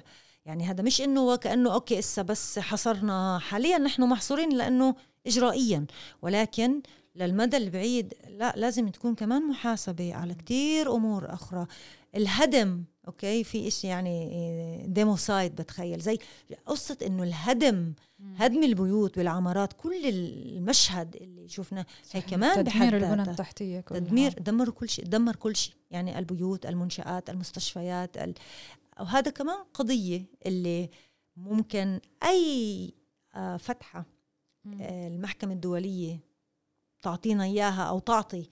يعني 0.46 0.66
هذا 0.66 0.84
مش 0.84 1.02
إنه 1.02 1.22
وكأنه 1.22 1.74
أوكي 1.74 2.00
إسا 2.00 2.22
بس 2.22 2.60
حصرنا 2.60 3.40
حاليا 3.40 3.78
نحن 3.78 4.04
محصورين 4.04 4.58
لأنه 4.58 4.96
اجرائيا. 5.28 5.86
ولكن 6.22 6.82
للمدى 7.16 7.58
البعيد 7.58 8.14
لا 8.30 8.54
لازم 8.58 8.90
تكون 8.90 9.16
كمان 9.16 9.48
محاسبة 9.48 10.14
على 10.14 10.34
كتير 10.34 10.96
أمور 10.96 11.34
أخرى. 11.34 11.68
الهدم 12.16 12.84
okay 13.08 13.44
في 13.44 13.72
شيء 13.72 13.90
يعني 13.90 14.86
domicide 14.88 15.56
بتخيل. 15.56 16.00
زي 16.00 16.18
قصة 16.66 16.98
إنه 17.06 17.24
الهدم 17.24 17.94
هدم 18.38 18.64
البيوت 18.64 19.18
والعمارات 19.18 19.74
كل 19.74 20.06
المشهد 20.06 21.16
اللي 21.16 21.48
شفناه. 21.48 21.86
هي 22.12 22.22
كمان 22.22 22.66
تدمير 22.66 22.98
البنى 22.98 23.32
التحتية 23.32 23.80
كلها. 23.80 24.00
تدمير 24.00 24.34
دمر 24.34 24.70
كل 24.70 24.90
شيء 24.90 25.06
دمر 25.06 25.36
كل 25.36 25.56
شيء. 25.56 25.74
يعني 25.92 26.20
البيوت 26.20 26.66
المنشآت 26.66 27.30
المستشفيات 27.30 28.18
ال... 28.18 28.34
وهذا 29.00 29.32
كمان 29.32 29.58
قضية 29.74 30.26
اللي 30.46 30.90
ممكن 31.38 32.00
أي 32.24 32.94
آه، 33.36 33.58
فتحة 33.58 34.06
آه، 34.82 35.08
المحكمة 35.08 35.54
الدولية 35.54 36.20
تعطينا 37.02 37.44
إياها 37.44 37.84
أو 37.84 38.00
تعطي 38.00 38.50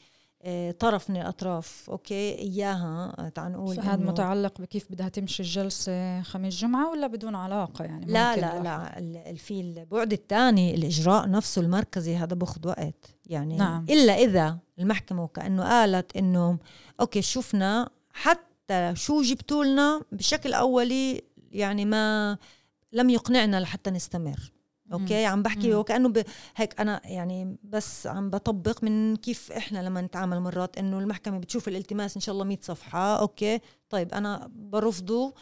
طرف 0.80 1.10
من 1.10 1.18
الاطراف 1.18 1.90
okay؟ 1.90 2.40
إياها 2.40 3.16
آه، 3.20 3.30
تعال 3.30 3.52
نقول 3.52 3.80
هذا 3.80 4.06
متعلق 4.06 4.62
بكيف 4.62 4.92
بدها 4.92 5.10
تمشي 5.10 5.44
الجلسة 5.44 6.22
خميس 6.22 6.56
جمعة 6.56 6.92
ولا 6.92 7.08
بدون 7.08 7.36
علاقة 7.36 7.86
يعني؟ 7.86 8.06
لا 8.06 8.36
لا 8.36 8.62
لا 9.00 9.34
في 9.34 9.62
البعد 9.62 10.14
الثاني 10.14 10.76
الإجراء 10.76 11.30
نفسه 11.30 11.62
المركزي 11.62 12.16
هذا 12.16 12.36
بأخذ 12.36 12.68
وقت. 12.68 13.16
يعني 13.26 13.58
نعم. 13.58 13.86
إلا 13.90 14.14
إذا 14.14 14.58
المحكمة 14.80 15.24
وكانه 15.24 15.64
قالت 15.64 16.18
إنه 16.18 16.58
okay 17.00 17.22
شفنا 17.22 17.90
حتى 18.10 18.96
شو 18.96 19.22
جبتوا 19.22 19.64
لنا 19.64 20.02
بشكل 20.12 20.54
أولي 20.54 21.22
يعني 21.52 21.86
ما 21.86 22.38
لم 22.94 23.10
يقنعنا 23.10 23.60
لحتى 23.60 23.92
نستمر. 23.92 24.52
okay؟ 24.94 25.26
عم 25.26 25.44
بحكي 25.44 25.76
وكأنه 25.76 26.10
ب... 26.10 26.24
هيك 26.56 26.80
أنا 26.80 27.02
يعني 27.06 27.58
بس 27.64 28.08
عم 28.08 28.30
بطبق 28.30 28.84
من 28.84 29.16
كيف 29.16 29.52
إحنا 29.52 29.80
لما 29.80 30.02
نتعامل 30.02 30.40
مرات 30.40 30.78
إنه 30.78 31.00
المحكمة 31.00 31.38
بتشوف 31.38 31.68
الالتماس 31.68 32.16
إن 32.16 32.22
شاء 32.22 32.34
الله 32.34 32.46
100 32.46 32.58
صفحة 32.62 33.20
okay؟ 33.20 33.60
طيب 33.90 34.14
أنا 34.14 34.52
برفضه 34.56 35.34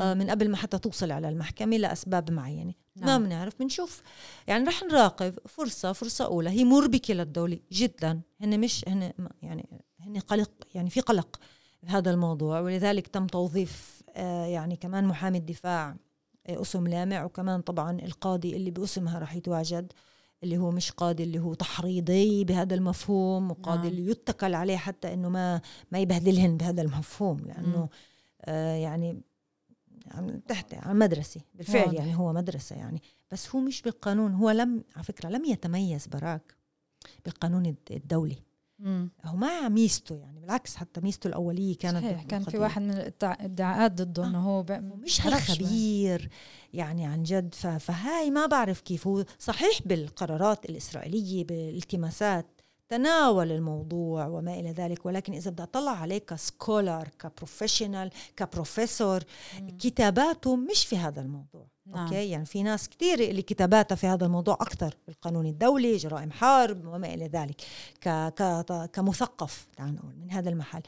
آه 0.00 0.14
من 0.14 0.30
قبل 0.30 0.50
ما 0.50 0.56
حتى 0.56 0.78
توصل 0.78 1.10
على 1.12 1.28
المحكمة 1.28 1.76
لأسباب 1.76 2.30
معينة. 2.30 2.74
نعم. 2.96 3.20
ما 3.22 3.26
بنعرف 3.26 3.58
بنشوف. 3.60 4.02
يعني 4.46 4.64
رح 4.64 4.82
نراقب 4.82 5.34
فرصة 5.46 5.92
فرصة 5.92 6.24
أولى. 6.24 6.50
هي 6.50 6.64
مربكه 6.64 7.14
للدوله 7.14 7.58
جدا. 7.72 8.20
هن 8.40 8.60
مش 8.60 8.84
هن 8.88 9.12
يعني 9.42 9.82
هن 10.00 10.18
قلق 10.18 10.50
يعني 10.74 10.90
في 10.90 11.00
قلق 11.00 11.40
بهذا 11.82 12.10
الموضوع 12.10 12.60
ولذلك 12.60 13.06
تم 13.06 13.26
توظيف 13.26 14.02
آه 14.16 14.46
يعني 14.46 14.76
كمان 14.76 15.04
محامي 15.04 15.38
الدفاع. 15.38 15.96
أسم 16.48 16.86
لامع 16.86 17.24
وكمان 17.24 17.60
طبعا 17.60 17.98
القاضي 17.98 18.56
اللي 18.56 18.70
بأسمها 18.70 19.18
راح 19.18 19.34
يتواجد 19.34 19.92
اللي 20.42 20.58
هو 20.58 20.70
مش 20.70 20.90
قاضي 20.92 21.22
اللي 21.22 21.38
هو 21.38 21.54
تحريضي 21.54 22.44
بهذا 22.44 22.74
المفهوم 22.74 23.50
وقاضي 23.50 23.78
نعم. 23.78 23.86
اللي 23.86 24.10
يتكل 24.10 24.54
عليه 24.54 24.76
حتى 24.76 25.14
إنه 25.14 25.28
ما 25.28 25.60
ما 25.92 25.98
يبهدلهن 25.98 26.56
بهذا 26.56 26.82
المفهوم 26.82 27.38
لأنه 27.40 27.88
آه 28.44 28.74
يعني 28.74 29.20
تحت 30.48 30.74
عن 30.74 30.98
مدرسة 30.98 31.40
بالفعل 31.54 31.86
واضح. 31.86 31.98
يعني 31.98 32.16
هو 32.16 32.32
مدرسة 32.32 32.76
يعني 32.76 33.02
بس 33.32 33.50
هو 33.54 33.60
مش 33.60 33.82
بالقانون 33.82 34.34
هو 34.34 34.50
لم 34.50 34.84
على 34.96 35.04
فكرة 35.04 35.28
لم 35.28 35.44
يتميز 35.44 36.06
براك 36.06 36.54
بالقانون 37.24 37.76
الدولي 37.90 38.36
هو 39.24 39.36
ما 39.36 39.68
ميزته 39.68 40.16
يعني 40.16 40.40
بالعكس 40.40 40.76
حتى 40.76 41.00
ميزته 41.00 41.28
الأولية 41.28 41.76
كانت 41.76 42.04
صحيح 42.04 42.22
كان 42.22 42.44
في 42.44 42.58
واحد 42.58 42.82
من 42.82 42.90
الادعاءات 42.90 43.92
ضده 43.92 44.26
إنه 44.26 44.38
هو 44.38 44.64
مش 44.80 45.26
هالخبير 45.26 46.28
يعني 46.72 47.06
عن 47.06 47.22
جد. 47.22 47.54
فهاي 47.54 48.30
ما 48.30 48.46
بعرف 48.46 48.80
كيف. 48.80 49.06
هو 49.06 49.24
صحيح 49.38 49.80
بالقرارات 49.86 50.64
الإسرائيلية 50.64 51.44
بالالتماسات 51.44 52.46
تناول 52.88 53.52
الموضوع 53.52 54.26
وما 54.26 54.54
إلى 54.60 54.72
ذلك. 54.72 55.06
ولكن 55.06 55.32
إذا 55.32 55.50
بدي 55.50 55.62
أطلع 55.62 55.92
عليه 55.92 56.18
ك 56.18 56.29
scholar 56.29 57.08
ك 57.18 57.25
professional 57.25 58.10
كبروفيسور 58.36 59.22
كتاباته 59.78 60.56
مش 60.56 60.86
في 60.86 60.96
هذا 60.96 61.20
الموضوع. 61.20 61.66
نعم. 61.88 62.04
okay؟ 62.04 62.30
يعني 62.30 62.44
في 62.44 62.62
ناس 62.62 62.88
كثير 62.88 63.20
اللي 63.20 63.42
كتاباتها 63.42 63.96
في 63.96 64.06
هذا 64.06 64.26
الموضوع 64.26 64.54
أكثر 64.54 64.94
بالقانون 65.06 65.46
الدولي 65.46 65.96
جرائم 65.96 66.30
حرب 66.30 66.86
وما 66.86 67.14
إلى 67.14 67.26
ذلك 67.26 67.62
ك 68.00 68.08
ك 68.08 68.90
كمثقف 68.92 69.66
تعال 69.76 69.94
نقول 69.94 70.14
من 70.16 70.30
هذا 70.30 70.50
المحل. 70.50 70.82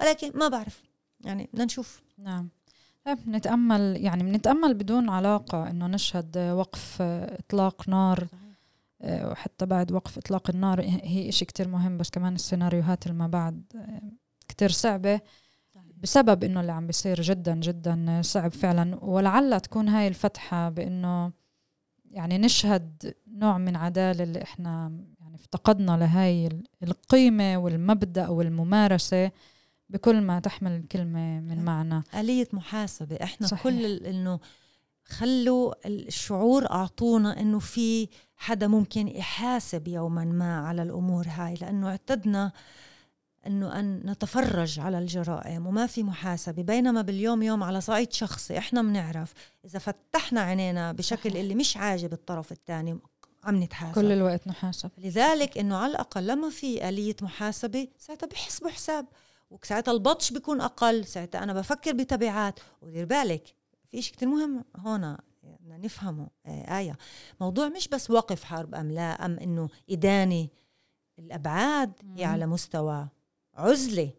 ولكن 0.00 0.32
ما 0.34 0.48
بعرف 0.48 0.82
يعني 1.20 1.48
بدنا 1.52 1.64
نشوف. 1.64 2.02
نعم. 2.18 2.48
طيب 3.04 3.18
نتأمل 3.28 3.96
يعني 4.00 4.22
بنتأمل 4.22 4.74
بدون 4.74 5.08
علاقة 5.08 5.70
إنه 5.70 5.86
نشهد 5.86 6.38
وقف 6.38 7.02
إطلاق 7.02 7.88
نار 7.88 8.26
آه، 9.02 9.30
وحتى 9.30 9.66
بعد 9.66 9.92
وقف 9.92 10.18
إطلاق 10.18 10.50
النار 10.50 10.80
هي 10.82 11.28
إشي 11.28 11.44
كتير 11.44 11.68
مهم 11.68 11.98
بس 11.98 12.10
كمان 12.10 12.34
السيناريوهات 12.34 13.06
اللي 13.06 13.18
ما 13.18 13.26
بعد 13.26 13.62
آه، 13.76 14.02
كتير 14.48 14.70
صعبة. 14.70 15.20
بسبب 16.02 16.44
إنه 16.44 16.60
اللي 16.60 16.72
عم 16.72 16.86
بيصير 16.86 17.20
جدا 17.20 17.54
جدا 17.54 18.20
صعب 18.24 18.52
فعلا. 18.52 19.04
ولعل 19.04 19.60
تكون 19.60 19.88
هاي 19.88 20.08
الفتحة 20.08 20.68
بإنه 20.68 21.32
يعني 22.10 22.38
نشهد 22.38 23.14
نوع 23.26 23.58
من 23.58 23.76
عدالة 23.76 24.24
اللي 24.24 24.42
إحنا 24.42 24.92
يعني 25.20 25.34
افتقدنا 25.34 25.96
لهاي 25.96 26.48
القيمة 26.82 27.56
والمبدأ 27.56 28.28
والممارسة 28.28 29.30
بكل 29.88 30.20
ما 30.20 30.40
تحمل 30.40 30.70
الكلمة 30.72 31.40
من 31.40 31.64
معنى. 31.64 32.02
آلية 32.14 32.48
محاسبة. 32.52 33.16
إحنا 33.22 33.46
صحيح. 33.46 33.62
كل 33.62 33.84
إنه 33.86 34.40
خلوا 35.04 35.86
الشعور 35.86 36.70
أعطونا 36.70 37.40
إنه 37.40 37.58
في 37.58 38.08
حدا 38.36 38.66
ممكن 38.66 39.08
يحاسب 39.08 39.88
يوما 39.88 40.24
ما 40.24 40.58
على 40.58 40.82
الأمور 40.82 41.26
هاي 41.28 41.54
لأنه 41.54 41.88
اعتدنا 41.88 42.52
إنه 43.46 43.80
أن 43.80 44.10
نتفرج 44.10 44.80
على 44.80 44.98
الجرائم 44.98 45.66
وما 45.66 45.86
في 45.86 46.02
محاسبة 46.02 46.62
بينما 46.62 47.02
باليوم 47.02 47.42
يوم 47.42 47.62
على 47.62 47.80
صعيد 47.80 48.12
شخصي 48.12 48.58
إحنا 48.58 48.82
بنعرف 48.82 49.34
إذا 49.64 49.78
فتحنا 49.78 50.40
عينينا 50.40 50.92
بشكل 50.92 51.36
اللي 51.36 51.54
مش 51.54 51.76
عاجب 51.76 52.12
الطرف 52.12 52.52
الثاني 52.52 52.98
عم 53.44 53.62
نتحاسب. 53.62 53.94
كل 53.94 54.12
الوقت 54.12 54.48
نحاسب. 54.48 54.90
لذلك 54.98 55.58
إنه 55.58 55.76
على 55.76 55.90
الأقل 55.90 56.26
لما 56.26 56.50
في 56.50 56.88
آلية 56.88 57.16
محاسبة 57.22 57.88
ساعتها 57.98 58.26
بحسبوا 58.26 58.70
حساب. 58.70 59.06
وساعتها 59.50 59.92
البطش 59.92 60.32
بيكون 60.32 60.60
أقل 60.60 61.04
ساعتها 61.04 61.42
أنا 61.42 61.52
بفكر 61.52 61.92
بتبعات. 61.92 62.60
ودير 62.82 63.04
بالك 63.04 63.54
في 63.90 64.02
شيء 64.02 64.14
كثير 64.14 64.28
مهم 64.28 64.64
هون 64.76 65.16
بدنا 65.42 65.78
نفهمه 65.78 66.28
آه 66.46 66.78
آية. 66.78 66.98
موضوع 67.40 67.68
مش 67.68 67.88
بس 67.88 68.10
وقف 68.10 68.44
حرب 68.44 68.74
أم 68.74 68.90
لا 68.92 69.26
أم 69.26 69.38
إنه 69.38 69.68
إدانة 69.90 70.48
الأبعاد 71.18 71.92
هي 72.16 72.24
على 72.24 72.46
مستوى 72.46 73.08
عزلة. 73.60 74.10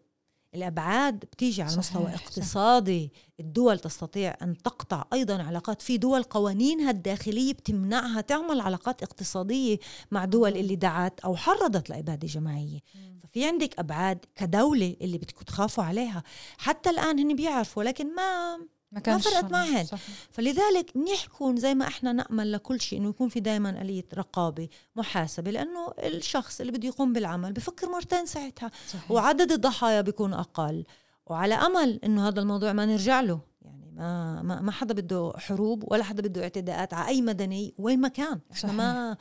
الأبعاد 0.54 1.18
بتيجي 1.18 1.62
على 1.62 1.76
مستوى 1.76 2.04
صحيح،. 2.04 2.22
اقتصادي. 2.22 3.12
الدول 3.40 3.78
تستطيع 3.78 4.36
أن 4.42 4.58
تقطع 4.58 5.04
أيضا 5.12 5.42
علاقات. 5.42 5.82
في 5.82 5.98
دول 5.98 6.22
قوانينها 6.22 6.90
الداخلية 6.90 7.52
بتمنعها 7.52 8.20
تعمل 8.20 8.60
علاقات 8.60 9.02
اقتصادية 9.02 9.78
مع 10.10 10.24
دول. 10.24 10.56
اللي 10.56 10.76
دعت 10.76 11.20
أو 11.20 11.36
حرضت 11.36 11.90
لإبادة 11.90 12.28
جماعية. 12.28 12.80
ففي 13.22 13.44
عندك 13.44 13.78
أبعاد 13.78 14.24
كدولة 14.36 14.96
اللي 15.00 15.18
بدكم 15.18 15.44
تخافوا 15.44 15.84
عليها. 15.84 16.22
حتى 16.58 16.90
الآن 16.90 17.18
هن 17.18 17.36
بيعرفوا 17.36 17.82
ولكن 17.82 18.14
ما 18.14 18.58
ما 18.92 19.00
كانش 19.00 19.28
فرقت 19.28 19.44
معهن. 19.52 19.86
فلذلك 20.30 20.96
منيح 20.96 21.24
يكون 21.24 21.56
زي 21.56 21.74
ما 21.74 21.86
إحنا 21.86 22.12
نأمل 22.12 22.52
لكل 22.52 22.80
شيء 22.80 22.98
إنه 22.98 23.08
يكون 23.08 23.28
في 23.28 23.40
دائما 23.40 23.70
اليه 23.82 24.04
رقابة 24.14 24.68
محاسبة 24.96 25.50
لأنه 25.50 25.92
الشخص 25.98 26.60
اللي 26.60 26.72
بده 26.72 26.88
يقوم 26.88 27.12
بالعمل 27.12 27.52
بفكر 27.52 27.88
مرتين 27.88 28.26
ساعتها 28.26 28.70
صحيح. 28.88 29.10
وعدد 29.10 29.52
الضحايا 29.52 30.00
بيكون 30.00 30.34
أقل 30.34 30.84
وعلى 31.26 31.54
أمل 31.54 32.00
إنه 32.04 32.28
هذا 32.28 32.40
الموضوع 32.40 32.72
ما 32.72 32.86
نرجع 32.86 33.20
له 33.20 33.40
يعني 33.62 33.90
ما 33.92 34.42
ما, 34.42 34.60
ما 34.60 34.72
حدا 34.72 34.94
بده 34.94 35.32
حروب 35.36 35.92
ولا 35.92 36.04
حدا 36.04 36.22
بده 36.22 36.42
اعتداءات 36.42 36.94
على 36.94 37.08
أي 37.08 37.22
مدني 37.22 37.74
وين 37.78 38.00
ما 38.00 38.08
كان 38.08 38.40
إحنا 38.52 38.60
صحيح. 38.62 38.74
ما 38.74 38.92
ما 39.10 39.16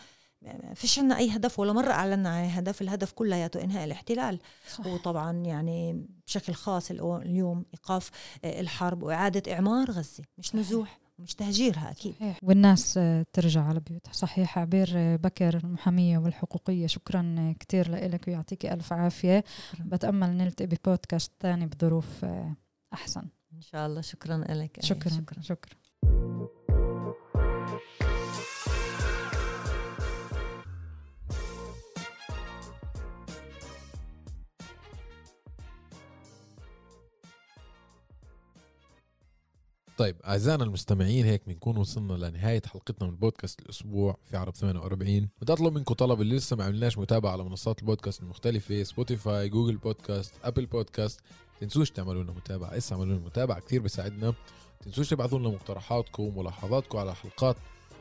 فيش 0.75 0.99
عنا 0.99 1.17
أي 1.17 1.29
هدف 1.35 1.59
ولا 1.59 1.73
مرة 1.73 1.91
أعلنا 1.91 2.29
عن 2.29 2.49
هدف 2.49 2.81
الهدف 2.81 3.11
كلياته 3.11 3.63
انهاء 3.63 3.83
الاحتلال 3.83 4.39
صح. 4.77 4.85
وطبعا 4.87 5.31
يعني 5.37 6.05
بشكل 6.27 6.53
خاص 6.53 6.91
اليوم 6.91 7.65
إيقاف 7.73 8.11
آه، 8.45 8.59
الحرب 8.61 9.03
وإعادة 9.03 9.53
إعمار 9.53 9.91
غزة 9.91 10.23
مش 10.37 10.55
نزوح 10.55 10.99
ومش 11.19 11.35
تهجيرها 11.35 11.91
أكيد. 11.91 12.13
صحيح. 12.19 12.39
والناس 12.43 12.97
آه، 12.97 13.25
ترجع 13.33 13.63
على 13.63 13.79
بيوتها. 13.79 14.13
صحيح 14.13 14.59
عبير 14.59 14.89
آه، 14.95 15.15
بكر 15.15 15.57
المحامية 15.57 16.17
والحقوقية 16.17 16.87
شكرا 16.87 17.53
كتير 17.59 17.91
لك 17.91 18.27
ويعطيك 18.27 18.65
ألف 18.65 18.93
عافية. 18.93 19.43
شكراً. 19.73 19.85
بتأمل 19.85 20.29
نلتقي 20.37 20.67
ببودكاست 20.67 21.31
تاني 21.39 21.65
بظروف 21.65 22.25
أحسن. 22.93 23.23
إن 23.53 23.61
شاء 23.61 23.85
الله. 23.87 24.01
شكرا 24.01 24.37
لك 24.49 24.77
شكرا 24.81 25.09
شكرا. 25.09 25.41
شكرا. 25.41 25.75
طيب 40.01 40.15
أعزائنا 40.25 40.63
المستمعين 40.63 41.25
هيك 41.25 41.41
بنكون 41.47 41.77
وصلنا 41.77 42.13
لنهاية 42.13 42.61
حلقتنا 42.65 43.07
من 43.07 43.15
بودكاست 43.15 43.59
الأسبوع 43.59 44.17
في 44.23 44.37
عرب 44.37 44.55
48 44.55 45.29
بدي 45.41 45.53
أطلب 45.53 45.73
منكم 45.73 45.93
طلب 45.93 46.21
اللي 46.21 46.35
لسه 46.35 46.55
ما 46.55 46.63
عملناش 46.63 46.97
متابعة 46.97 47.31
على 47.31 47.43
منصات 47.43 47.79
البودكاست 47.79 48.21
المختلفة 48.21 48.83
Spotify 48.83 49.49
Google 49.49 49.77
Podcast 49.77 50.33
Apple 50.43 50.65
Podcast 50.65 51.19
تنسوش 51.59 51.91
تعملوا 51.91 52.23
لنا 52.23 52.31
متابعة 52.31 52.77
اسا 52.77 52.95
اعملوا 52.95 53.15
لنا 53.15 53.25
متابعة 53.25 53.59
كثير 53.59 53.81
بيساعدنا 53.81 54.33
تنسوش 54.79 55.09
تبعثوا 55.09 55.39
لنا 55.39 55.49
مقترحاتكم 55.49 56.23
وملاحظاتكم 56.23 56.97
على 56.97 57.11
الحلقات 57.11 57.55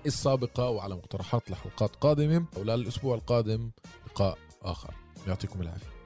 السابقه 0.06 0.70
وعلى 0.70 0.94
مقترحات 0.94 1.50
لحلقات 1.50 1.96
قادمة. 1.96 2.44
وللاسبوع 2.56 3.14
القادم 3.14 3.70
لقاء 4.06 4.38
آخر. 4.62 4.94
يعطيكم 5.26 5.62
العافية. 5.62 5.99